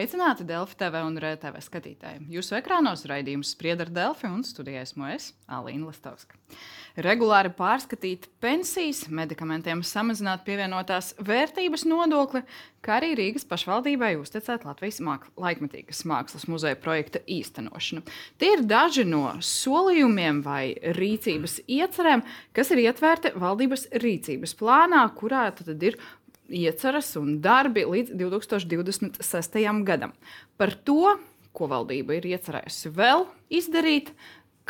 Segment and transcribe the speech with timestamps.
[0.00, 2.22] Sveicināti Delfi TV un RTV skatītāji.
[2.32, 6.38] Jūsu ekrānos raidījums sprieda ar Delfi un studijā esmu es, Alīna Lastovska.
[7.04, 12.40] Regulāri pārskatīt pensijas, medikamentiem samazināt pievienotās vērtības nodokli,
[12.80, 18.00] kā arī Rīgas pašvaldībai uzticēt Latvijas māk laikmetīgas mākslas muzeja projekta īstenošanu.
[18.40, 22.24] Tie ir daži no solījumiem vai rīcības iecerēm,
[22.56, 26.00] kas ir ietverti valdības rīcības plānā, kurā tad ir
[26.50, 29.60] ieceras un darbi līdz 2026.
[29.86, 30.12] gadam.
[30.60, 31.16] Par to,
[31.56, 33.26] ko valdība ir iecerējusi vēl
[33.60, 34.12] izdarīt,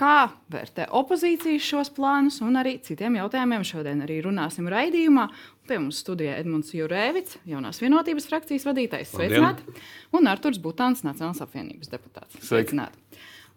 [0.01, 3.67] kā vērtē opozīcija šos plānus un arī citiem jautājumiem.
[3.67, 5.27] Šodien arī runāsim raidījumā.
[5.69, 9.77] Pie mums studijā Edmunds Jurēvits, jaunās vienotības frakcijas vadītājs, sveicināti,
[10.17, 12.41] un Arturs Butāns, Nacionālās apvienības deputāts.
[12.47, 12.99] Sveicināti!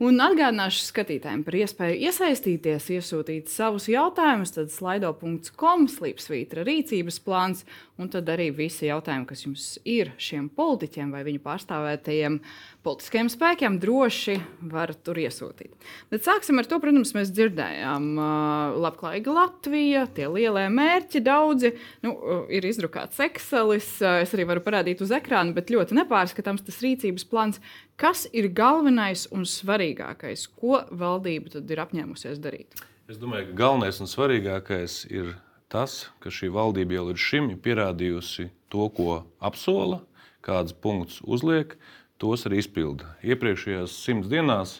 [0.01, 4.55] Un atgādināšu skatītājiem par iespēju iesaistīties, iesūtīt savus jautājumus.
[4.55, 7.61] Tad slaido.com slīpsvītra rīcības plāns,
[8.01, 12.39] un tad arī visi jautājumi, kas jums ir šiem politiķiem vai viņu pārstāvētajiem
[12.83, 14.39] politiskajiem spēkiem, droši
[14.73, 15.77] var tur iesūtīt.
[16.11, 21.75] Bet sāksim ar to, protams, mēs dzirdējām, uh, labklājīga Latvija, tie lielie mērķi daudzi.
[22.03, 22.17] Nu,
[22.51, 27.61] ir izdrukāts Excelis, es arī varu parādīt uz ekrāna, bet ļoti nepārskatāms tas rīcības plāns.
[27.99, 32.79] Kas ir galvenais un svarīgākais, ko valdība ir apņēmusies darīt?
[33.11, 35.35] Es domāju, ka galvenais un svarīgākais ir
[35.69, 40.01] tas, ka šī valdība jau līdz šim ir pierādījusi to, ko apsola,
[40.45, 41.77] kādus punktus uzliek,
[42.21, 43.13] tos arī izpilda.
[43.21, 44.79] Iepriekšējās simts dienās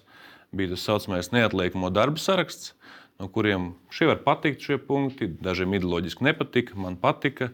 [0.54, 2.74] bija tas saucamais neatliekamo darbu saraksts,
[3.22, 7.52] no kuriem šie var patikt, šie punkti, dažiem ideoloģiski nepatika, man patika.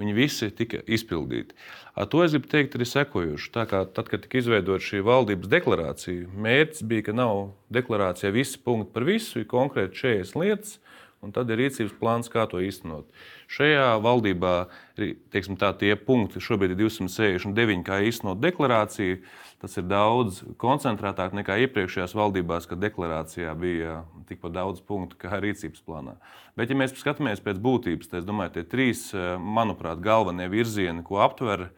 [0.00, 1.56] Viņi visi tika izpildīti.
[1.98, 3.50] Ar to es gribu teikt arī sekojuši.
[3.52, 3.72] Tad,
[4.08, 7.42] kad tika izveidota šī valdības deklarācija, mērķis bija, ka nav
[7.74, 10.78] deklarācijā visi punkti par visu, ir konkrēti 40 lietas,
[11.20, 13.08] un tad ir rīcības plāns, kā to īstenot.
[13.52, 14.54] Šajā valdībā
[14.96, 19.20] teiksim, tā, tie punkti šobrīd ir 269, kā īstenot deklarāciju.
[19.60, 23.98] Tas ir daudz koncentrētāk nekā iepriekšējās valdībās, kad deklarācijā bija
[24.30, 26.16] tikpat daudz punktu kā rīcības plānā.
[26.56, 29.04] Bet, ja mēs skatāmies pēc būtības, tad es domāju, tie trīs,
[29.36, 31.68] manuprāt, galvenie virzieni, ko aptver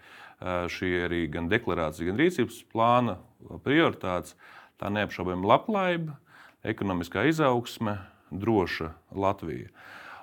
[0.43, 3.19] šī arī gan deklarācija, gan rīcības plāna
[3.67, 4.37] prioritātes,
[4.79, 6.17] tā neapšaubāma labklājība,
[6.67, 7.99] ekonomiskā izaugsme,
[8.33, 9.69] droša Latvija.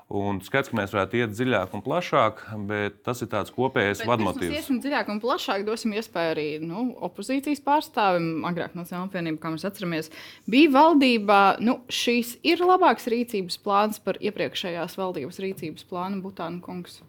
[0.09, 4.49] Un skaidrs, ka mēs varētu iet dziļāk un plašāk, bet tas ir tāds kopējs vadmotīvs.
[4.49, 8.41] Mēs iesim dziļāk un plašāk, dosim iespēju arī nu, opozīcijas pārstāvim.
[8.49, 10.09] Agrāk Nacionālajā apvienībā, kā mēs atceramies,
[10.49, 11.39] bija valdībā.
[11.61, 17.03] Nu, šīs ir labāks rīcības plāns par iepriekšējās valdības rīcības plānu Butāna kungs.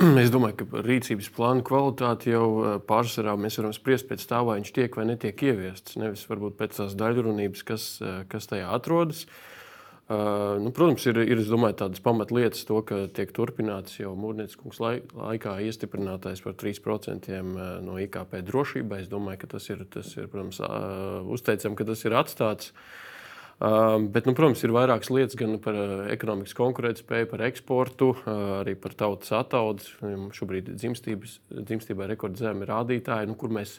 [0.24, 4.72] Es domāju, ka rīcības plānu kvalitāti jau pārsvarā mēs varam spriest pēc tā, vai viņš
[4.80, 6.00] tiek vai netiek ieviests.
[6.00, 7.90] Nevis varbūt pēc tās daļrunības, kas,
[8.32, 9.26] kas tajā atrodas.
[9.28, 9.50] Uh,
[10.04, 14.82] Uh, nu, protams, ir, ir domāju, tādas pamatlietas, to, ka tiek turpināts jau Mūrniecības
[15.16, 17.38] laikā iestiprinātais par 3%
[17.86, 19.00] no IKP drošībai.
[19.00, 22.74] Es domāju, ka tas ir, tas ir protams, uh, uzteicami, ka tas ir atstāts.
[22.74, 25.80] Uh, bet, nu, protams, ir vairākas lietas gan par
[26.12, 28.12] ekonomikas konkurētspēju, par eksportu,
[28.60, 29.88] arī par tautas attaudu.
[30.36, 33.78] Šobrīd dzimstībā ir rekordzemi rādītāji, nu, kur mēs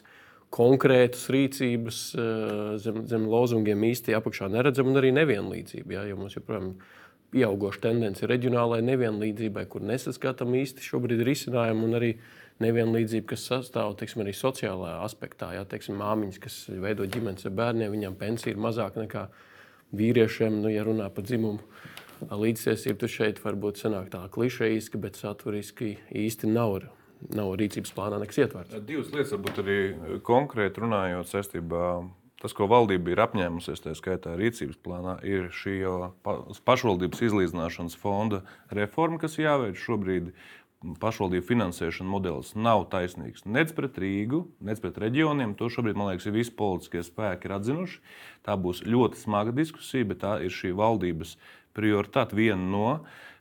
[0.54, 5.96] konkrētas rīcības eh, zem, zem lozungiem īsti apakšā neredzam, un arī nevienlīdzību.
[5.96, 6.74] Ja, jo mums joprojām
[7.34, 12.12] pieauguša tendence reģionālajai nevienlīdzībai, kur nesaskatām īsti šobrīd risinājumu, un arī
[12.62, 15.50] nevienlīdzība, kas sastāv teiksim, arī sociālajā aspektā.
[15.56, 19.26] Ja, teiksim, māmiņas, kas veido ģimenes ar bērniem, viņām pensija ir mazāka nekā
[19.96, 21.60] vīriešiem, nu, ja runā par dzimumu.
[22.32, 26.78] Līdztiesība tur šeit varbūt sanāk tā klišejiski, bet saturiski īsti nav
[27.34, 28.76] nav rīcības plānā nekas ietverts.
[28.86, 29.78] Divas lietas, varbūt arī
[30.26, 31.88] konkrēti runājot saistībā.
[32.36, 35.78] Tas, ko valdība ir apņēmusies, tā skaitā rīcības plānā, ir šī
[36.68, 38.42] pašvaldības izlīdzināšanas fonda
[38.76, 40.30] reforma, kas jāveic šobrīd.
[41.00, 45.54] Pašvaldību finansēšana modelis nav taisnīgs nec pret Rīgu, nec pret reģioniem.
[45.56, 48.02] To šobrīd, man liekas, ir visi politiskie spēki ir atzinuši.
[48.44, 51.38] Tā būs ļoti smaga diskusija, bet tā ir šī valdības
[51.74, 52.90] prioritāte, viena no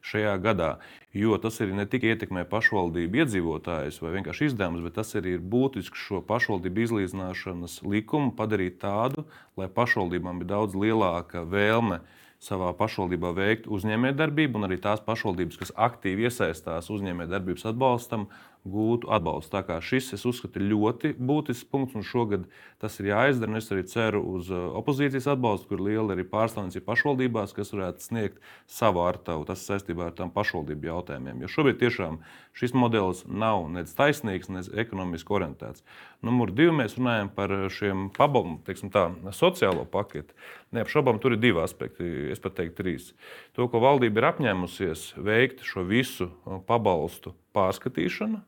[0.05, 0.71] šajā gadā.
[1.15, 5.45] Jo tas arī ne tikai ietekmē pašvaldību iedzīvotājus vai vienkārši izdevumus, bet tas arī ir
[5.53, 9.25] būtiski šo pašvaldību izlīdzināšanas likumu padarīt tādu,
[9.57, 12.01] lai pašvaldībām ir daudz lielāka vēlme
[12.45, 18.27] savā pašvaldībā veikt uzņēmējdarbību, un arī tās pašvaldības, kas aktīvi iesaistās uzņēmējdarbības atbalstam,
[18.65, 19.51] gūtu atbalstu.
[19.53, 22.47] Tā kā šis, es uzskatu, ir ļoti būtisks punkts, un šogad
[22.81, 23.59] tas ir jāizdara.
[23.59, 28.41] Es arī ceru uz uh, opozīcijas atbalstu, kur liela arī pārstāvniecība pašvaldībās, kas varētu sniegt
[28.65, 29.45] savu artavu.
[29.47, 31.45] Tas saistībā ar tām pašvaldību jautājumiem.
[31.45, 32.19] Jo šobrīd tiešām
[32.57, 35.85] šis modelis nav nec taisnīgs, nec ekonomiski orientēts.
[36.25, 40.33] Numur divi mēs runājam par šiem pabalmu, teiksim tā, sociālo paketu.
[40.75, 43.11] Neapšaubām, tur ir divi aspekti, es pat teiktu trīs.
[43.55, 48.41] To, ko valdība ir apņēmusies veikt šo visu uh, pabalstu pārskatīšanu,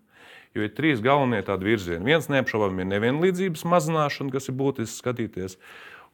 [0.57, 2.07] Jo ir trīs galvenie tādi virzieni.
[2.07, 5.59] Viens neapšaubāmi ir nevienlīdzības mazināšana, kas ir būtiski skatīties.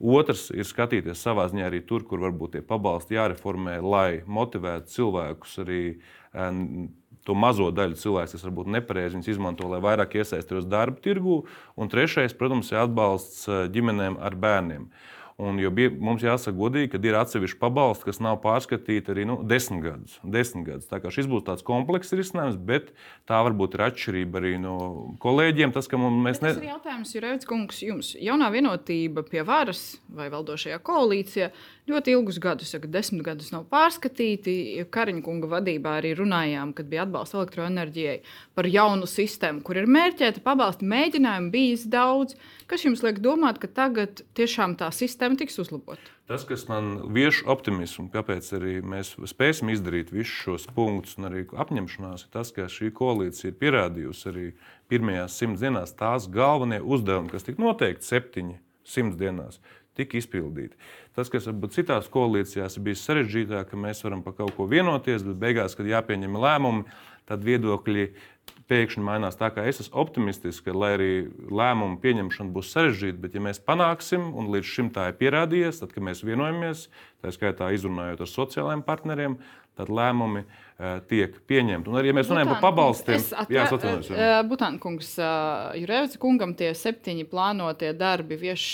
[0.03, 5.55] Otrs ir skatīties savā ziņā arī tur, kur varbūt tie pabalsti jāreformē, lai motivētu cilvēkus
[5.63, 5.83] arī
[7.23, 11.43] to mazo daļu cilvēku, kas varbūt nepareizi viņus izmanto, lai vairāk iesaistītos darba tirgū.
[11.79, 14.89] Un trešais, protams, ir atbalsts ģimenēm ar bērniem.
[15.41, 19.39] Un, jo bija, mums jāsaka godīgi, ka ir atsevišķi pabalsti, kas nav pārskatīti arī nu,
[19.49, 20.19] desmit gadus.
[20.21, 20.89] Desmit gadus.
[20.91, 22.91] Tā kā šis būs tāds komplekss risinājums, bet
[23.29, 24.75] tā varbūt ir atšķirība arī no
[25.23, 25.73] kolēģiem.
[25.73, 26.53] Tas, mēs ne...
[26.53, 31.49] tas ir jautājums, Jurēvits kungs, jums jaunā vienotība pie varas vai valdošajā koalīcijā
[31.89, 34.85] ļoti ilgus gadus, ja desmit gadus nav pārskatīti.
[34.93, 38.17] Kariņa kunga vadībā arī runājām, kad bija atbalsts elektroenerģijai
[38.55, 42.37] par jaunu sistēmu, kur ir mērķēta pabalsta mēģinājumi bijis daudz.
[42.71, 46.13] Kas jums liek domāt, ka tagad tiešām tā sistēma tiks uzlabota?
[46.31, 51.43] Tas, kas man vieš optimismu, kāpēc arī mēs spēsim izdarīt visus šos punktus un arī
[51.51, 54.45] apņemšanās, ir tas, ka šī koalīcija ir pierādījusi arī
[54.87, 58.55] pirmajās simts dienās tās galvenie uzdevumi, kas tika noteikti septiņi
[58.87, 59.59] simts dienās
[59.97, 60.77] tika izpildīti.
[61.15, 65.41] Tas, kas varbūt citās koalīcijās bijis sarežģītāk, ka mēs varam par kaut ko vienoties, bet
[65.41, 66.85] beigās, kad jāpieņem lēmumi,
[67.29, 68.07] tad viedokļi
[68.71, 69.37] pēkšņi mainās.
[69.39, 71.11] Tā kā es esmu optimistisks, ka, lai arī
[71.51, 75.93] lēmumu pieņemšana būs sarežģīta, bet ja mēs panāksim, un līdz šim tā ir pierādījies, tad,
[75.95, 76.87] kad mēs vienojamies,
[77.23, 79.37] tā skaitā izrunājot ar sociālajiem partneriem,
[79.77, 81.89] tad lēmumi uh, tiek pieņemti.
[81.89, 83.23] Un arī, ja mēs runājam par pabalstiem,
[83.53, 84.11] jā, atvainojos.
[84.13, 88.65] Uh, Butāna kungs, uh, Jurēvits kungam tie septiņi plānotie darbi vieš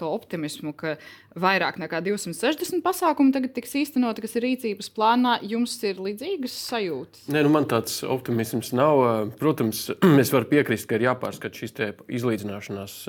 [0.00, 0.96] to optimismu, ka
[1.38, 5.36] vairāk nekā 260 pasākumu tagad tiks īstenoti, kas ir rīcības plānā.
[5.46, 7.24] Jums ir līdzīgas sajūtas?
[7.30, 9.04] Nē, nu man tāds optimisms nav.
[9.40, 9.86] Protams,
[10.22, 11.78] es varu piekrist, ka ir jāpārskata šīs
[12.20, 13.00] izlīdzināšanās,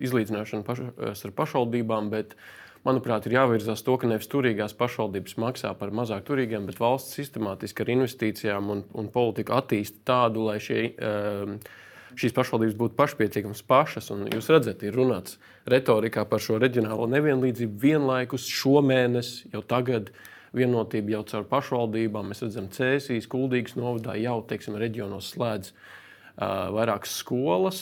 [0.00, 2.52] izlīdzināšana paš, ar pašvaldībām, bet uh,
[2.84, 7.84] manuprāt, ir jāvirzās to, ka nevis turīgās pašvaldības maksā par mazāk turīgiem, bet valsts sistemātiski
[7.84, 11.56] ar investīcijām un, un politiku attīsta tādu, lai šie, um,
[12.20, 14.12] šīs pašvaldības būtu pašpietiekamas pašas.
[14.14, 15.38] Un jūs redzat, ir runāts
[15.70, 20.14] retorikā par šo reģionālo nevienlīdzību vienlaikus šomēnes, jau tagad.
[20.54, 22.28] Vienotība jau caur pašvaldībām.
[22.30, 27.80] Mēs redzam, ka Cēsīs, Kuldīgas novadā jau teiksim, reģionos slēdz uh, vairākas skolas,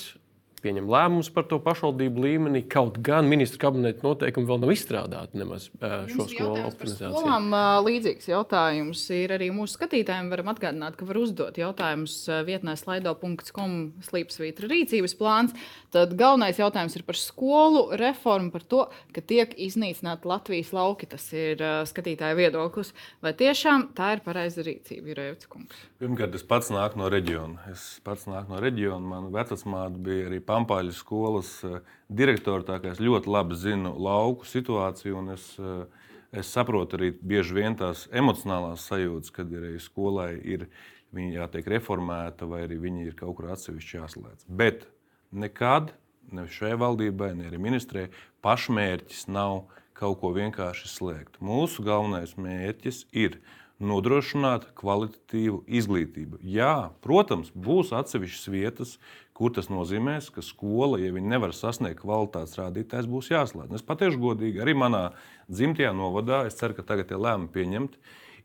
[0.63, 2.63] pieņem lēmumus par to pašvaldību līmenī.
[2.71, 7.11] Kaut gan ministra kabineta noteikumi vēl nav izstrādāti nemaz šo skolu optimizācijā.
[7.13, 7.49] Skolām
[7.87, 10.31] līdzīgs jautājums ir arī mūsu skatītājiem.
[10.33, 12.17] Varam atgādināt, ka var uzdot jautājumus
[12.47, 13.77] vietnē slaido.com
[14.07, 15.57] slīpsvītra rīcības plāns.
[15.93, 21.11] Tad galvenais jautājums ir par skolu reformu, par to, ka tiek iznīcināti Latvijas lauki.
[21.11, 21.61] Tas ir
[21.91, 22.95] skatītāja viedoklis.
[23.25, 25.83] Vai tiešām tā ir pareiza rīcība, Jurēvits kungs?
[26.01, 27.67] Pirmkārt, es pats nāku no reģiona.
[27.73, 29.03] Es pats nāku no reģiona.
[29.13, 31.81] Man vecmāte bija arī Pampāļu skolas eh,
[32.13, 35.25] direktora, tā kā es ļoti labi zinu lauku situāciju.
[35.33, 36.09] Es, eh,
[36.43, 40.69] es saprotu arī bieži vien tās emocionālās sajūtas, kad ir skolai ir
[41.13, 44.49] jātiek reformēta, vai arī viņa ir kaut kur atsevišķi jāslēdz.
[44.49, 44.87] Bet
[45.33, 45.93] nekad,
[46.33, 48.07] ne šai valdībai, ne arī ministrē,
[48.45, 49.67] pašmērķis nav
[49.97, 51.41] kaut ko vienkārši slēgt.
[51.45, 53.39] Mūsu galvenais mērķis ir
[53.83, 56.41] nodrošināt kvalitatīvu izglītību.
[56.47, 58.95] Jā, protams, būs atsevišķas vietas,
[59.37, 63.75] kur tas nozīmēs, ka skola, ja viņi nevar sasniegt kvalitātes rādītājs, būs jāslēdz.
[63.79, 65.05] Es pateikšu godīgi, arī manā
[65.51, 68.03] dzimtajā novadā, es ceru, ka tagad tie lēmumi pieņemti,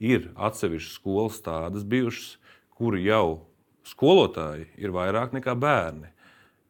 [0.10, 2.38] ir atsevišķas skolas tādas bijušas,
[2.77, 3.44] kur jau
[3.88, 6.12] skolotāji ir vairāk nekā bērni.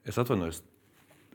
[0.08, 0.62] Es atvainojos,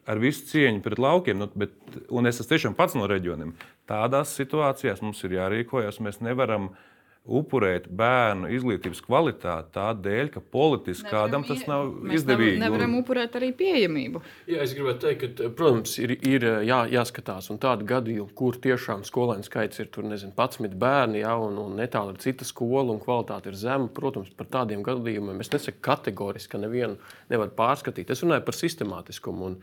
[0.08, 1.74] ar visu cieņu pret laukiem, nu, bet,
[2.10, 3.52] un es esmu tiešām pats no reģioniem.
[3.88, 6.00] Tādās situācijās mums ir jārīkojas.
[6.02, 6.80] Mēs nevaram uh,
[7.22, 12.56] upurēt bērnu izglītības kvalitāti tādēļ, ka politiski nevaram, kādam tas nav izdevīgi.
[12.58, 14.22] Nevaram, nevaram upurēt arī pieejamību.
[14.50, 19.04] Jā, es gribētu teikt, ka, protams, ir, ir jā, jāskatās, un tādu gadījumu, kur tiešām
[19.06, 22.98] skolēnu skaits ir tur, nezinu, 11 bērni, jā, un, un netālu ir cita skola, un
[23.02, 23.86] kvalitāte ir zema.
[23.94, 26.98] Protams, par tādiem gadījumiem es nesaku kategoriski, ka nevienu
[27.30, 28.10] nevar pārskatīt.
[28.10, 29.52] Es runāju par sistemātiskumu.
[29.52, 29.58] Un,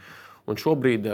[0.50, 1.06] Un šobrīd,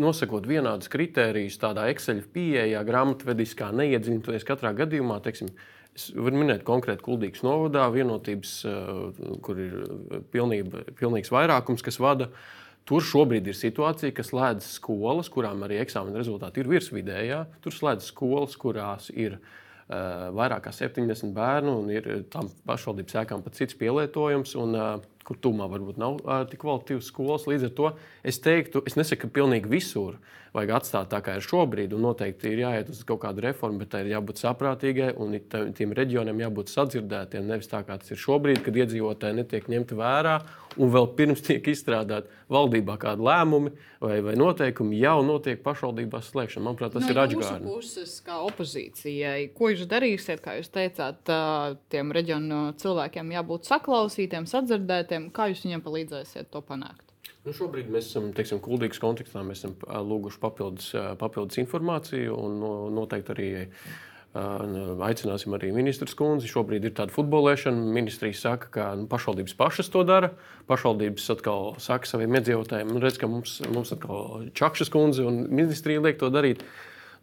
[0.00, 5.50] nosakot vienādus kritērijus, tādā Excel pieejā, grāmatvediskā, neiedziļinoties katrā gadījumā, teiksim,
[5.98, 11.98] Es varu minēt konkrēti Kuldīgas novadā, vienotības, eh, kur ir eh, pilnība, pilnīgs vairākums, kas
[11.98, 12.30] vada.
[12.88, 17.40] Tur šobrīd ir situācija, ka slēdz skolas, kurām arī eksāmena rezultāti ir virsvidējā.
[17.64, 23.44] Tur slēdz skolas, kurās ir uh, vairāk kā 70 bērnu, un ir tam pašvaldības sēkām
[23.44, 24.54] pat cits pielietojums.
[24.56, 27.46] Un, uh, kur tūmā varbūt nav uh, tik kvalitīvas skolas.
[27.50, 27.92] Līdz ar to
[28.26, 30.16] es teiktu, es nesaku, ka pilnīgi visur
[30.54, 33.92] vajag atstāt tā, kā ir šobrīd, un noteikti ir jāiet uz kaut kādu reformu, bet
[33.92, 35.36] tai ir jābūt saprātīgai un
[35.76, 37.46] tiem reģioniem jābūt sadzirdētiem.
[37.48, 40.38] Nevis tā, kā tas ir šobrīd, kad iedzīvotāji netiek ņemti vērā,
[40.78, 46.64] un vēl pirms tiek izstrādāti valdībā kādi lēmumi vai, vai noteikumi, jau notiek pašvaldībās slēgšana.
[46.68, 47.64] Manuprāt, tas no, ir atgādājums.
[47.64, 51.32] No puses, kā opozīcijai, ko jūs darīsiet, kā jūs teicāt,
[51.92, 55.32] tiem reģionu cilvēkiem jābūt saklausītiem, sadzirdētiem studentiem.
[55.34, 57.04] Kā jūs viņiem palīdzēsiet to panākt?
[57.44, 59.42] Nu, šobrīd mēs esam teiksim, kuldīgas kontekstā.
[59.46, 62.60] Mēs esam lūguši papildus, papildus informāciju un
[62.94, 63.48] noteikti arī
[64.34, 66.50] aicināsim arī ministrs kundzi.
[66.50, 67.92] Šobrīd ir tāda futbolēšana.
[67.94, 70.32] Ministrija saka, ka nu, pašvaldības pašas to dara.
[70.68, 76.04] Pašvaldības atkal saka saviem iedzīvotājiem, nu, redz, ka mums, mums atkal Čakšas kundze un ministrija
[76.04, 76.64] liek to darīt.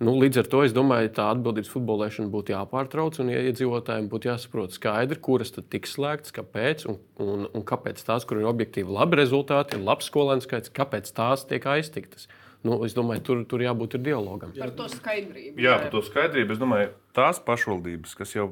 [0.04, 4.75] Nu, līdz ar to es domāju, tā atbildības futbolēšana būtu jāpārtrauc un iedzīvotājiem būtu jāsaprot
[4.75, 9.22] skaidri, kuras tad tiks slēgtas, kāpēc un, un, un kāpēc tās, kur ir objektīvi labi
[9.22, 12.28] rezultāti, ir labs skolēnu skaits, kāpēc tās tiek aiztiktas.
[12.66, 14.52] Nu, es domāju, tur, tur jābūt dialogam.
[14.58, 15.62] Par to skaidrību.
[15.62, 16.56] Jā, par to skaidrību.
[16.56, 18.50] Es domāju, tās pašvaldības, kas jau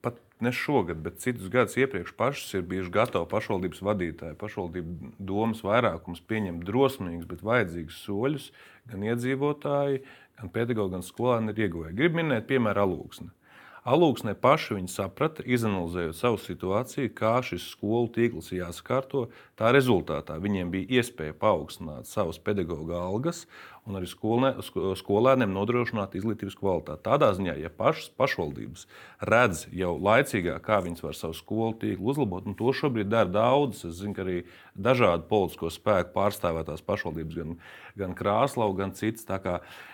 [0.00, 5.60] pat ne šogad, bet citus gadus iepriekš pašas ir bijušas gatavi pašvaldības vadītāji, pašvaldību domas
[5.66, 8.48] vairākums pieņemt drosmīgus, bet vajadzīgus soļus
[8.90, 10.00] gan iedzīvotāji,
[10.40, 11.98] gan pedagoģi, gan skolēni ir ieguvēji.
[11.98, 13.30] Gribu minēt, piemēram, alūksni.
[13.88, 19.30] Alūksnē paši viņi saprata, izanalizējot savu situāciju, kā šis skolu tīkls jāsakārto.
[19.56, 23.46] Tā rezultātā viņiem bija iespēja paaugstināt savas pedagoģa algas
[23.90, 24.52] un arī skolē,
[25.00, 27.04] skolēniem nodrošināt izglītības kvalitāti.
[27.06, 28.86] Tādā ziņā, ja pašas pašvaldības
[29.26, 33.90] redz jau laicīgāk, kā viņas var savu skolu tīklu uzlabot, un to šobrīd dara daudzas,
[33.90, 34.38] es zinu, ka arī
[34.80, 37.56] dažādu politisko spēku pārstāvētās pašvaldības, gan,
[37.98, 39.26] gan Krāslau, gan citas.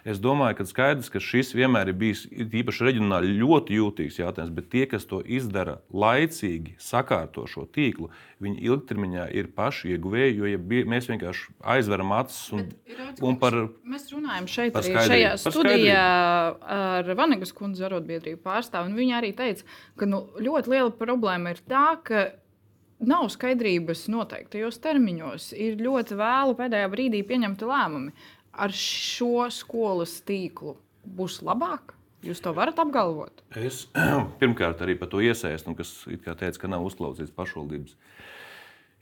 [0.07, 4.71] Es domāju, ka skaidrs, ka šis vienmēr ir bijis īpaši reģionāli ļoti jūtīgs jautājums, bet
[4.73, 8.11] tie, kas to izdara laicīgi, sakārto šo tīklu,
[8.43, 10.61] viņi ilgtermiņā ir paši ieguvēji, jo ja
[10.93, 12.67] mēs vienkārši aizveram acis un,
[13.25, 13.57] un par
[14.27, 16.07] Mēs runājam šeit arī šajā studijā
[16.77, 18.91] ar Vanegas kundzi arotbiedrību pārstāvu.
[18.97, 19.63] Viņa arī teica,
[19.97, 22.25] ka nu, ļoti liela problēma ir tā, ka
[23.07, 25.53] nav skaidrības noteiktajos termiņos.
[25.55, 28.17] Ir ļoti vēlu pēdējā brīdī pieņemti lēmumi.
[28.57, 31.95] Ar šo skolas tīklu būs labāk?
[32.27, 33.45] Jūs to varat apgalvot?
[33.55, 33.85] Es
[34.41, 37.95] pirmkārt arī par to iesaistu, kas teica, ka nav uzklausīts pašvaldības.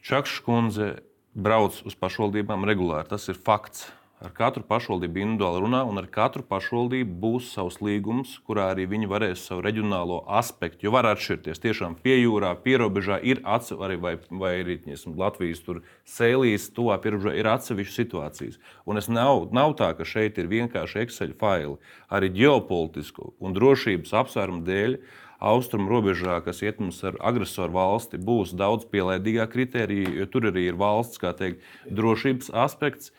[0.04, 0.94] Čakša kundze
[1.32, 3.08] brauc uz pašvaldībām regulāri.
[3.08, 3.86] Tas ir fakts.
[4.22, 9.08] Ar katru pašvaldību individuāli runā, un ar katru pašvaldību būs savs līgums, kurā arī viņi
[9.10, 11.60] varēs savu reģionālo aspektu, jo var atšķirties.
[11.64, 15.64] Tiešām pie jūrā, pierobežā ir atsevišķi, vai, vai arī ņesim, Latvijas
[16.06, 18.62] sēlīs, tuvā pierobežā ir atsevišķas situācijas.
[18.86, 21.76] Un es nav, nav tā, ka šeit ir vienkārši Excel faili.
[22.08, 24.98] Arī ģeopolitisku un drošības apsvērumu dēļ
[25.44, 30.68] austrumu robežā, kas iet mums ar agresoru valsti, būs daudz pielaidīgāk kritērija, jo tur arī
[30.70, 33.12] ir valsts teikt, drošības aspekts.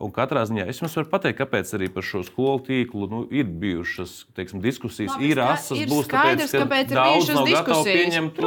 [0.00, 3.48] Un katrā ziņā es jums varu pateikt, kāpēc arī par šo skolu tīklu nu, ir
[3.60, 5.12] bijušas teiksim, diskusijas.
[5.12, 8.40] Labi, ir asas, ir būs skaidrs, tāpēc, kāpēc daudz nav gatavi pieņemt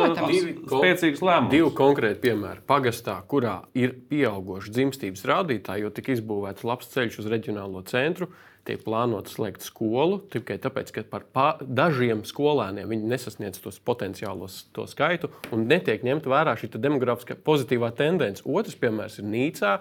[0.71, 1.51] spēcīgus lēmumus.
[1.53, 2.63] Divi konkrēti piemēri.
[2.73, 8.31] Pagastā, kurā ir pieauguši dzimstības rādītāji, jo tika izbūvēts labs ceļš uz reģionālo centru,
[8.65, 14.87] tiek plānots slēgt skolu tikai tāpēc, ka par dažiem skolēniem viņi nesasniedz tos potenciālos to
[14.89, 18.41] skaitu un netiek ņemta vērā šī demografiskā pozitīvā tendence.
[18.47, 19.75] Otrs piemērs ir Nīcā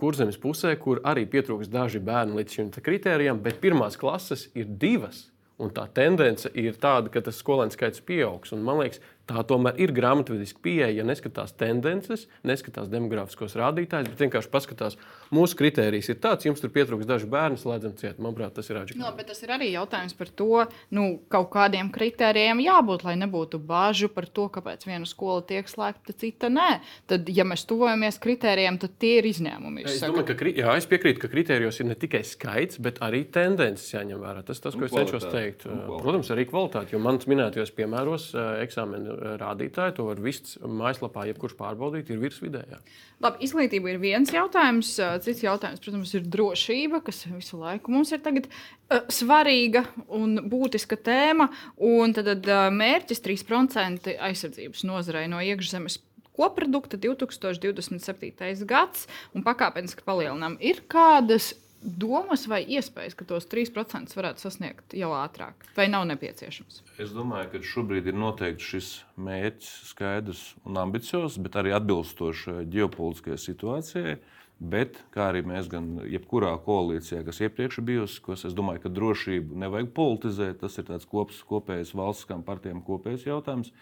[0.00, 5.28] kurzemes pusē, kur arī pietrūkst daži bērni līdz šim kritērijam, bet pirmās klases ir divas.
[5.62, 8.54] Un tā tendence ir tāda, ka tas skolēnu skaits pieaugs.
[8.56, 14.24] Un, man liekas, tā tomēr ir grāmatvediska pieeja, ja neskatās tendences, neskatās demogrāfiskos rādītājus, bet
[14.26, 14.98] vienkārši paskatās,
[15.34, 18.18] mūsu kritērijs ir tāds, jums tur pietrūks daži bērni, slēdzam ciet.
[18.22, 19.02] Manuprāt, tas ir atšķirīgi.
[19.02, 20.64] No, bet tas ir arī jautājums par to,
[20.94, 26.16] nu, kaut kādiem kritērijiem jābūt, lai nebūtu bāžu par to, kāpēc viena skola tiek slēgta,
[26.18, 26.70] cita nē.
[27.10, 29.86] Tad, ja mēs tuvojamies kritērijiem, tad tie ir izņēmumi.
[29.86, 33.94] Es, domāju, ka, jā, es piekrītu, ka kritērijos ir ne tikai skaits, bet arī tendences
[33.94, 34.44] jāņem vērā.
[34.46, 35.66] Tas, tas ko es cenšos teikt.
[36.02, 38.30] Protams, arī kvalitāte, jo manas minētajos piemēros
[38.62, 42.78] eksāmenu rādītāji, to var viss mājaslapā, jebkurš pārbaudīt, ir virs vidējā.
[43.22, 44.94] Labi, izglītība ir viens jautājums.
[45.24, 50.98] Cits jautājums, protams, ir drošība, kas visu laiku mums ir tagad, uh, svarīga un būtiska
[51.06, 51.50] tēma.
[51.82, 56.00] Un tad uh, mērķis 3% aizsardzības nozarei no iekšzemes
[56.32, 58.64] koprodukta 2027.
[58.68, 60.56] gads un pakāpeniski palielinām.
[60.64, 61.52] Ir kādas
[61.82, 66.82] domas vai iespējas, ka tos 3% varētu sasniegt jau ātrāk, vai nav nepieciešams?
[67.02, 73.42] Es domāju, ka šobrīd ir noteikti šis mērķis skaidrs un ambiciozs, bet arī atbilstošs ģeopolitiskajai
[73.46, 74.16] situācijai.
[74.62, 79.58] Bet, kā arī mēs, gan jebkurā koalīcijā, kas iepriekš bijusi, kas es domāju, ka drošību
[79.58, 83.72] nevajag politizēt, tas ir tāds kops, kopējs valstiskām partijām kopējs jautājums.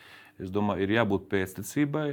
[0.40, 2.06] Es domāju, ir jābūt pēctecībai,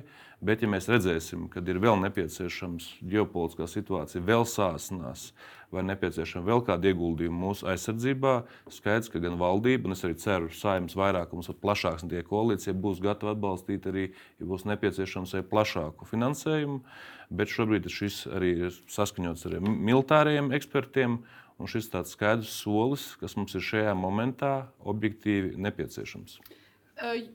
[0.44, 5.30] bet, ja mēs redzēsim, ka ir vēl nepieciešams ģeopolitiskā situācija, vēl sāsinās,
[5.72, 8.34] vai nepieciešama vēl kāda ieguldījuma mūsu aizsardzībā,
[8.72, 12.24] skaidrs, ka gan valdība, un es arī ceru, ka saimnes vairākums ir plašāks un tie
[12.28, 14.10] koalīcija būs gatava atbalstīt arī,
[14.42, 16.84] ja būs nepieciešams plašāku finansējumu.
[17.30, 21.20] Bet šobrīd šis arī ir saskaņots ar militāriem ekspertiem.
[21.58, 26.38] Un šis ir tāds skaidrs solis, kas mums ir šajā momentā objektīvi nepieciešams.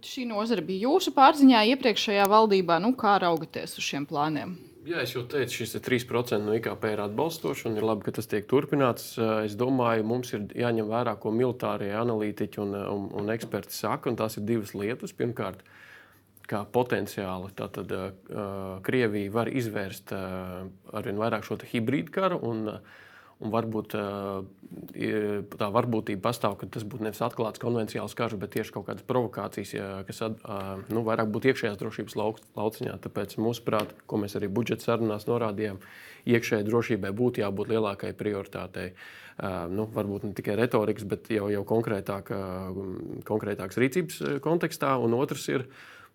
[0.02, 2.78] Šī nozara bija jūsu pārziņā iepriekšējā valdībā.
[2.82, 4.54] Nu, kā raugaties uz šiem plāniem?
[4.82, 8.26] Jā, es jau teicu, šis 3% no IKP ir atbalstošs un ir labi, ka tas
[8.26, 9.12] tiek turpināts.
[9.44, 14.10] Es domāju, mums ir jāņem vērā, ko militārie analītiķi un, un, un eksperti saka.
[14.10, 15.14] Un tās ir divas lietas.
[15.14, 15.62] Pirmkārt,
[16.52, 22.38] kā potenciāli tātad, uh, Krievija var izvērst uh, arvien vairāk šo hibrīdu karu.
[22.52, 23.00] Un, uh,
[23.42, 23.94] Un varbūt
[25.58, 29.72] tā varbūtība pastāv, ka tas būtu nevis atklāts konvencionāls karš, bet tieši kaut kādas provokācijas,
[30.06, 30.22] kas
[30.92, 32.94] nu, vairāk būtu iekšējās drošības lauciņā.
[33.02, 35.82] Tāpēc, mūsuprāt, ko mēs arī budžeta sarunās norādījām,
[36.30, 38.92] iekšējai drošībai būtu jābūt lielākai prioritātei.
[39.74, 42.30] Nu, varbūt ne tikai retorikas, bet jau, jau konkrētāk,
[43.26, 44.94] konkrētākas rīcības kontekstā.
[45.02, 45.66] Un otrs ir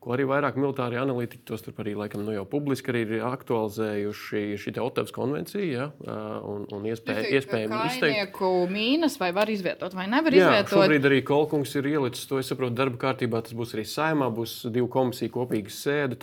[0.03, 4.73] ko arī vairāk militāri analītiķi, tos arī laikam, nu, jau publiski arī ir aktualizējuši šī
[4.83, 5.87] Otavas konvencija ja,
[6.45, 8.41] un, un iespēja, iespējami izteikt.
[8.71, 10.75] Mīnas vai var izvietot vai nevar Jā, izvietot?
[10.77, 13.41] Šobrīd arī Kolkungs ir ielicis to, es saprotu, darba kārtībā.
[13.45, 16.19] Tas būs arī saimā, būs divu komisiju kopīga sēde.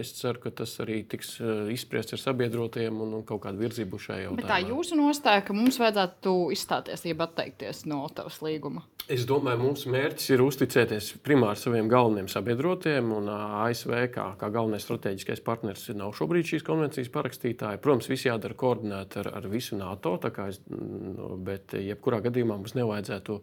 [0.00, 1.36] Es ceru, ka tas arī tiks
[1.72, 4.42] izspriests ar sabiedrotiem un, un kaut kādu virzību šajā jautājumā.
[4.42, 8.84] Bet tā jūsu nostāja, ka mums vajadzētu izstāties, jeb atteikties no Otavas līguma?
[9.04, 14.86] Es domāju, mūsu mērķis ir uzticēties primāri saviem galvenajiem sabiedrotiem, un ASV kā, kā galvenais
[14.86, 17.82] strateģiskais partneris nav šobrīd šīs konvencijas parakstītāji.
[17.84, 20.14] Protams, viss jādara koordinēti ar, ar visu NATO,
[20.48, 23.36] es, nu, bet jebkurā gadījumā mums nevajadzētu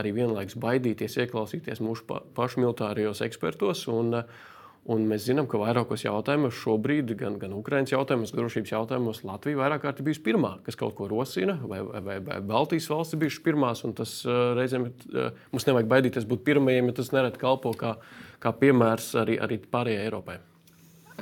[0.00, 3.84] arī vienlaikus baidīties, ieklausīties mūsu pa, pašu militārajos ekspertos.
[3.92, 4.48] Un, uh,
[4.90, 9.60] Un mēs zinām, ka vairākos jautājumos šobrīd, gan, gan Ukraiņas jautājumos, gan drošības jautājumos, Latvija
[9.60, 13.22] vairāk kārt ir bijusi pirmā, kas kaut ko rosina, vai, vai, vai Baltijas valsts ir
[13.22, 13.84] bijušas pirmās.
[13.94, 17.94] Tas uh, reizēm uh, mums nevajag baidīties būt pirmajiem, ja tas nereti kalpo kā,
[18.42, 20.40] kā piemērs arī, arī pārējai Eiropai.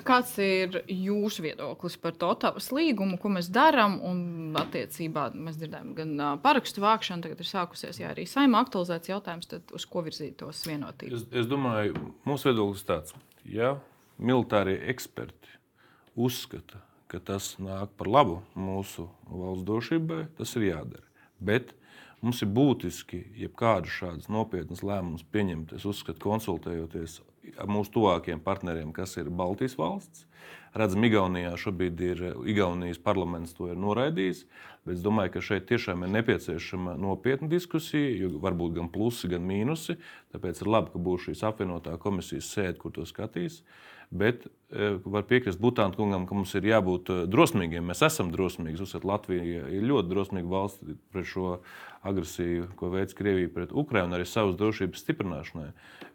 [0.06, 3.98] Kāds ir jūsu viedoklis par to tāpas līgumu, ko mēs darām?
[4.06, 4.22] Un,
[4.56, 9.74] attiecībā, mēs dzirdējām, gan parakstu vākšana, tagad ir sākusies, ja arī saimā aktualizēts jautājums, tad
[9.76, 11.18] uz ko virzītos vienotību?
[11.18, 13.76] Es, es domāju, mūsu viedoklis tāds ja
[14.18, 15.58] militārie eksperti
[16.16, 21.06] uzskata, ka tas nāk par labu mūsu valsts drošībai, tas ir jādara.
[21.40, 21.74] Bet
[22.20, 25.74] mums ir būtiski, jebkādu šādas nopietnas lēmumus pieņemt.
[25.78, 27.20] Es uzskatu, konsultējoties
[27.58, 30.26] ar mūsu tuvākiem partneriem, kas ir Baltijas valsts.
[30.70, 34.44] Redzam, Igaunijā šobrīd ir Igaunijas parlaments to ir noraidījis.
[34.86, 39.28] Bet es domāju, ka šeit tiešām ir nepieciešama nopietna diskusija, jo var būt gan plusi,
[39.28, 39.98] gan mīnusi.
[40.32, 43.60] Tāpēc ir labi, ka būs šīs apvienotā komisijas sēde, kur to skatīs.
[44.10, 47.84] Bet e, var piekrist Butāna kungam, ka mums ir jābūt e, drosmīgiem.
[47.90, 48.80] Mēs esam drosmīgi.
[48.82, 51.52] Uzsver, Latvija ir ļoti drosmīga valsts pret šo
[52.06, 55.68] agresiju, ko veids Krievija pret Ukrajinu, arī savas drošības stiprināšanai.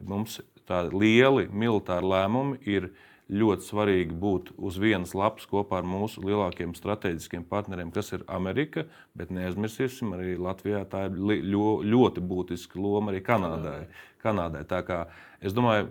[0.04, 2.90] Mums tādi lieli militāri lēmumi ir
[3.26, 8.86] ļoti svarīgi būt uz vienas lapas kopā ar mūsu lielākiem strateģiskiem partneriem, kas ir Amerika.
[9.18, 13.88] Bet neaizmirsīsim, arī Latvijā tā ir ļoti būtiska loma arī Kanādai.
[14.22, 14.64] Kanādai.
[14.70, 15.00] Tā kā
[15.42, 15.90] es domāju,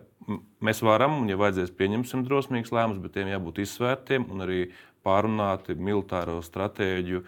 [0.65, 4.61] mēs varam, un ja vajadzēs, pieņemsim drosmīgus lēmumus, bet tiem jābūt izsvērtiem un arī
[5.05, 7.25] pārunāti militāro stratēģiju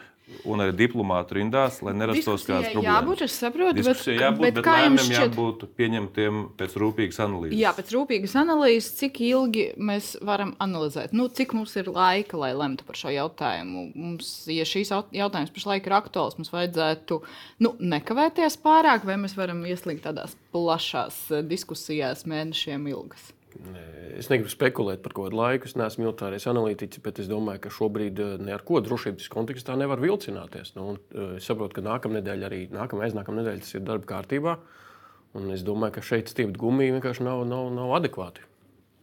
[0.47, 2.97] un arī diplomātu rindās, lai nerastos kādas problēmas.
[2.97, 5.21] Jābūt, es saprotu, Diskusija bet, jābūt, bet, bet lēmumiem šķiet...
[5.21, 7.59] jābūt pieņemtiem pēc rūpīgas analīzes.
[7.61, 12.51] Jā, pēc rūpīgas analīzes, cik ilgi mēs varam analizēt, nu, cik mums ir laika, lai
[12.59, 13.87] lemtu par šo jautājumu.
[13.95, 17.21] Mums, ja šīs jautājums pašlaik ir aktuāls, mums vajadzētu
[17.63, 23.31] nu, nekavēties pārāk, vai mēs varam ieslīgt tādās plašās diskusijās mēnešiem ilgas.
[24.17, 28.21] Es negribu spekulēt par kādu laiku, es neesmu militārais analītiķis, bet es domāju, ka šobrīd
[28.23, 30.73] eh, ne ar ko drošības kontekstā nevar vilcināties.
[30.79, 34.57] Nu, eh, es saprotu, ka nākamā nedēļa, arī nākamā aiznākamā nedēļa tas ir darba kārtībā.
[35.37, 38.45] Un es domāju, ka šeit stiept gumiju vienkārši nav, nav, nav adekvāti.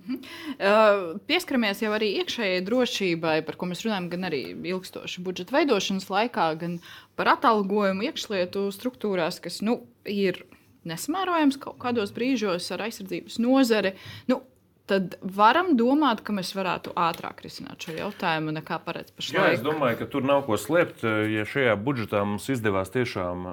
[0.04, 4.42] Uh, pieskaramies jau arī iekšējai drošībai, par ko mēs runājam, gan arī
[4.74, 6.74] ilgstoši budžeta veidošanas laikā, gan
[7.16, 10.42] par atalgojumu iekšlietu struktūrās, kas nu, ir
[10.90, 13.94] nesamērojams kaut kādos brīžos ar aizsardzības nozari.
[14.32, 14.42] Nu,
[14.90, 19.40] tad varam domāt, ka mēs varētu ātrāk risināt šo jautājumu nekā paredz pašlaik.
[19.40, 21.06] Jā, es domāju, ka tur nav ko slēpt.
[21.32, 23.48] Ja šajā budžetā mums izdevās tiešām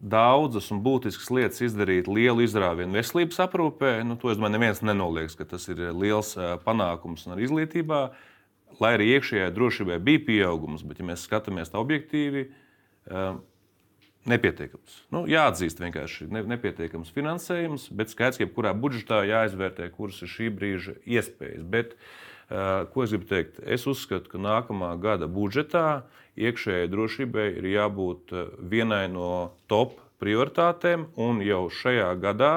[0.00, 5.34] daudzas un būtiskas lietas izdarīt lielu izrāvienu veselības aprūpē, nu, to es domāju, neviens nenoliedz,
[5.36, 6.32] ka tas ir liels
[6.64, 8.00] panākums un arī izglītībā.
[8.80, 12.46] Lai arī iekšējai drošībai bija pieaugums, bet, ja mēs skatāmies objektīvi,
[14.28, 14.96] Nepietiekams.
[15.14, 20.50] Nu, jāatzīst, vienkārši ne, nepietiekams finansējums, bet skaidrs, ka jebkurā budžetā jāizvērtē, kuras ir šī
[20.52, 21.62] brīža iespējas.
[21.72, 23.62] Bet, uh, ko es gribu teikt?
[23.64, 26.02] Es uzskatu, ka nākamā gada budžetā
[26.36, 32.54] iekšējai drošībai ir jābūt vienai no top prioritātēm, un jau šajā gadā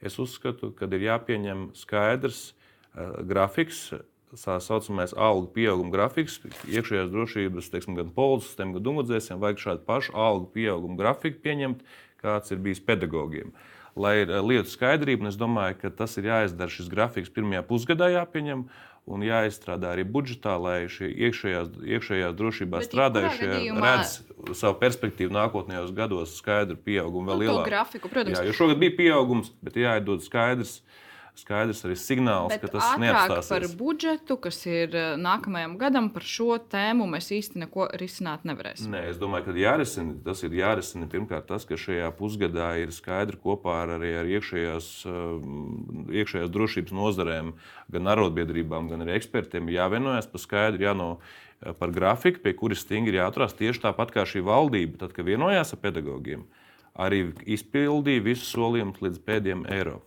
[0.00, 3.90] es uzskatu, ka ir jāpieņem skaidrs uh, grafiks
[4.32, 10.14] tā saucamais algu pieauguma grafiks, iekšējās drošības, teiksim, gan policistiem, gan ugunsdzēsiem, vajag šādu pašu
[10.16, 11.82] algu pieauguma grafiku pieņemt,
[12.22, 13.52] kāds ir bijis pedagogiem.
[13.94, 15.28] lai ir lietu skaidrība.
[15.28, 18.62] Es domāju, ka tas ir jāizdara šis grafiks pirmajā pusgadā jāpieņem.
[19.04, 24.22] Un jāizstrādā arī budžetā, lai šie iekšējās, iekšējās drošībā Bet strādājušie gadījumā- redz
[24.56, 27.66] savu perspektīvu nākotnējos gados, skaidru pieaugumu, vēl Nu, lielāku.
[27.68, 28.38] grafiku, protams.
[28.38, 30.80] Jā, jo šogad bija pieaugums, bet jāiedod skaidrs,
[31.38, 33.74] skaidrs arī signāls, Bet ka tas ātrāk par neapstāsies.
[33.78, 38.92] budžetu, kas ir eh, nākamajam gadam, par šo tēmu mēs īsti neko risināt nevarēsim.
[38.92, 43.40] Nē, es domāju, ka jārisina, tas ir jārisina pirmkārt tas, ka šajā pusgadā ir skaidri
[43.40, 47.54] kopā ar, arī ar iekšējās, um, iekšējās drošības nozarēm,
[47.96, 51.10] gan arotbiedrībām, gan arī ekspertiem jāvienojas par skaidru, jāno,
[51.80, 55.80] par grafiku, pie kuras stingri jāatrast tieši tāpat kā šī valdība, tad, kad vienojās ar
[55.80, 56.44] pedagogiem,
[56.92, 60.02] arī izpildīja visus solījumus līdz pēdējiem eiro.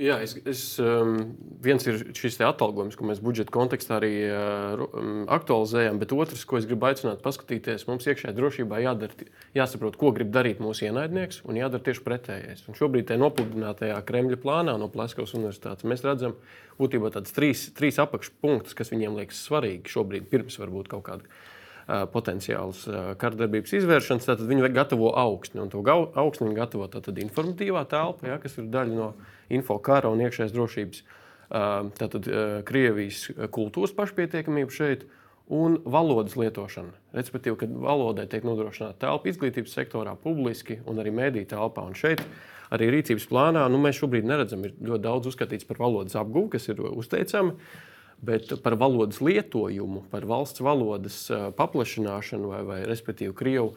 [0.00, 5.10] Jā, es, es, um, viens ir šis atalgojums, ko mēs budžeta kontekstā arī uh, um,
[5.28, 10.32] aktualizējam, bet otrs, ko es gribu aicināt, paskatīties, mums iekšējā drošībā jādara, jāsaprot, ko grib
[10.32, 12.64] darīt mūsu ienaidnieks, un jādara tieši pretējais.
[12.70, 16.38] Un šobrīd tajā nopludinātajā Kremļa plānā no Pleskavas universitātes mēs redzam
[16.80, 21.40] būtībā tādas trīs, trīs apakšpunktus, kas viņiem liekas svarīgi šobrīd, pirms varbūt kaut kāda
[21.86, 24.28] uh, potenciāls uh, kardarbības izvēršanas.
[24.28, 26.88] Tad viņi gatavo augsni, to augsni viņi gatavo
[27.24, 29.14] informatīvā telpa, ja, kas ir daļa no
[29.48, 31.02] info kara un iekšējās drošības.
[31.50, 35.08] Uh, Tātad uh, Krievijas kultūras pašpietiekamība šeit.
[35.50, 36.92] Un valodas lietošana.
[37.10, 41.82] Respektīvi, kad valodai tiek nodrošināta telpa izglītības sektorā, publiski un arī mēdīņu telpā.
[41.90, 42.22] Un šeit
[42.70, 46.70] arī rīcības plānā nu, mēs šobrīd neredzam, ir ļoti daudz uzskatīts par valodas apgūvu, kas
[46.70, 47.56] ir uzteicami.
[48.20, 51.22] Bet par valodas lietojumu, par valsts valodas
[51.56, 53.70] paplašināšanu, vai, vai respektīvi Krievu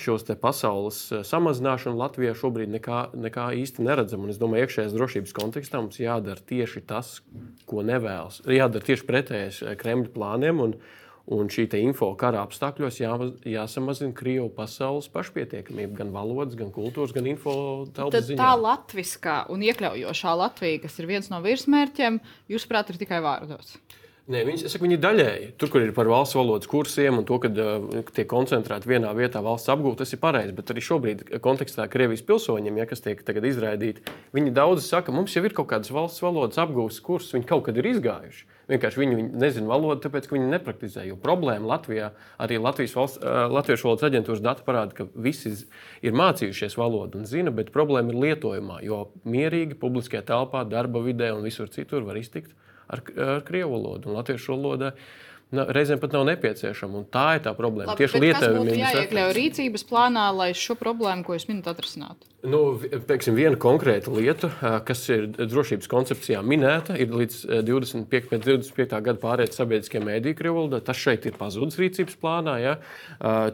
[0.00, 4.24] šos pasaules samazināšanu Latvijā šobrīd nekā, nekā īsti neredzam.
[4.24, 7.18] Un es domāju, iekšējās drošības kontekstā mums jādara tieši tas,
[7.68, 8.40] ko nevēlas.
[8.48, 10.64] Jādara tieši pretējais Kremļa plāniem.
[10.64, 10.74] Un,
[11.30, 13.12] Un šī info kara apstākļos jā,
[13.46, 17.54] jāsamazina Krievijas pasaules pašpietiekamība, gan valodas, gan kultūras, gan info
[17.94, 18.40] telpas ziņā.
[18.40, 22.18] tā latviskā un iekļaujošā Latvija, kas ir viens no virsmērķiem,
[22.50, 23.76] jūsuprāt, ir tikai vārdos.
[24.30, 25.46] Nē, viņi, es saku, viņi daļēji.
[25.58, 29.40] Tur, kur ir par valsts valodas kursiem un to, ka uh, tiek koncentrēti vienā vietā
[29.42, 30.54] valsts apgūta, tas ir pareizi.
[30.54, 34.04] Bet arī šobrīd, kontekstā Krievijas pilsoņiem, ja, kas tiek izraidīti,
[34.36, 37.82] viņi daudzi saka, mums jau ir kaut kādas valsts valodas apgūtas kursus, viņi kaut kad
[37.82, 38.46] ir izgājuši.
[38.70, 41.08] Vienkārši viņi, viņi nezina valodu, tāpēc viņi nepraktizē.
[41.10, 45.56] Jo problēma Latvijā, arī Latvijas valsts, uh, Latviešu valodas aģentūras dati parāda, ka visi
[46.06, 48.78] ir mācījušies valodu un zina, bet problēma ir lietojumā.
[48.86, 52.54] Jo mierīgi publiskajā telpā, darba vidē un visur citur var iztikt
[52.90, 54.94] ar, ar krievu valodu un latviešu valodā.
[55.50, 57.00] Na, reizēm pat nav nepieciešama.
[57.00, 57.90] un Tā ir tā problēma.
[57.90, 62.28] Labi, Tieši lietojumiem ir jāiekļauj rīcības plānā, lai šo problēmu, ko jūs minat, atrisinātu?
[62.46, 62.60] Nu,
[63.08, 64.48] teiksim, viena konkrēta lieta,
[64.86, 68.94] kas ir drošības koncepcijā minēta, ir līdz ā, 25, pēc 25.
[69.08, 70.80] gada pārējai sabiedriskajai mēdīju krievu valodā.
[70.86, 72.54] Tas šeit ir pazudis rīcības plānā.
[72.62, 72.76] Ja?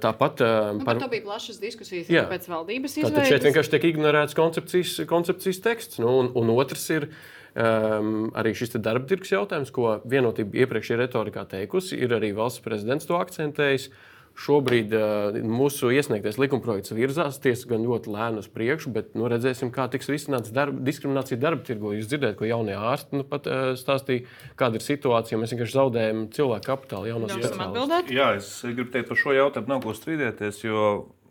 [0.05, 0.45] Tāpat
[0.77, 2.27] Nu, par to bija plašas diskusijas Jā.
[2.29, 3.49] pēc valdības Tātad šeit izveides.
[3.49, 5.99] vienkārši tiek ignorēts koncepcijas, koncepcijas teksts.
[6.05, 7.09] Nu, un, un otrs ir
[7.57, 11.99] um, arī šis tirgus jautājums, ko vienotība iepriekšējā retorikā teikusi.
[11.99, 13.91] Ir arī valsts prezidents to akcentējis.
[14.37, 19.71] Šobrīd uh, mūsu iesniegtais likumprojekts virzās tiesa gan ļoti lēni uz priekšu, bet nu, redzēsim,
[19.73, 21.95] kā tiks risināts darba, diskriminācija darba tirgu.
[21.97, 24.29] Jūs dzirdējāt, ko jaunie ārsti nu, pat, uh, stāstīja,
[24.61, 25.41] kāda ir situācija.
[25.41, 27.65] Mēs vienkārši zaudējam cilvēku kapitālu, speciālistus.
[27.65, 28.13] atbildēt?
[28.13, 30.85] Jā, es gribu teikt, par šo jautājumu nav ko strīdēties, jo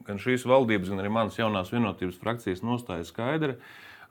[0.09, 3.59] gan šīs valdības, gan arī manas jaunās vienotības frakcijas nostāja skaidra.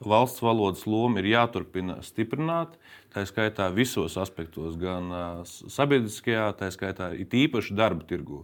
[0.02, 2.74] Valsts valodas loma ir jāturpina stiprināt,
[3.14, 5.12] tā skaitā visos aspektos, gan
[5.46, 8.42] sabiedriskajā, tā skaitā it īpaši darba tirgū.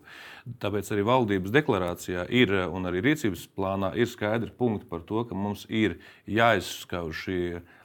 [0.63, 5.35] Tāpēc arī valdības deklarācijā ir un arī rīcības plānā ir skaidri punkti par to, ka
[5.35, 5.99] mums ir
[6.31, 7.41] jāizskauž šī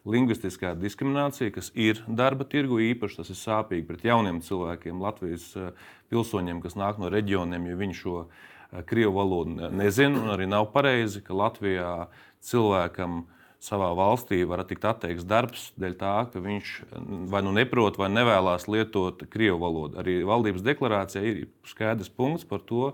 [0.05, 2.77] lingvistiskā diskriminācija, kas ir darba tirgu.
[2.93, 5.49] Īpaši tas ir sāpīgi pret jauniem cilvēkiem, Latvijas
[6.13, 8.17] pilsoņiem, kas nāk no reģioniem, jo viņi šo
[8.85, 10.35] krievu valodu ne- nezina.
[10.35, 12.07] Arī nav pareizi, ka Latvijā
[12.45, 13.25] cilvēkam
[13.63, 16.71] savā valstī var tikt atteikts darbs dēļ tā, ka viņš
[17.31, 19.99] vai nu neprot, vai nevēlas lietot krievu valodu.
[20.01, 22.93] Arī valdības deklarācijā ir skaidrs punkts par to,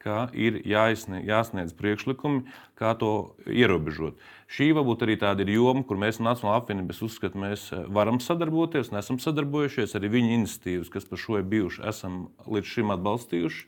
[0.00, 2.46] ka ir jāizsniedz, jāsniedz priekšlikumi,
[2.78, 4.16] kā to ierobežot.
[4.50, 9.00] Šī varbūt arī tāda ir joma, kur mēs Nacionālajā apvienībā uzskatām, mēs varam sadarboties, un
[9.02, 9.94] esam sadarbojušies.
[9.98, 13.66] Arī viņu iniciatīvas, kas par šo ir bijušas, esam līdz šim atbalstījuši.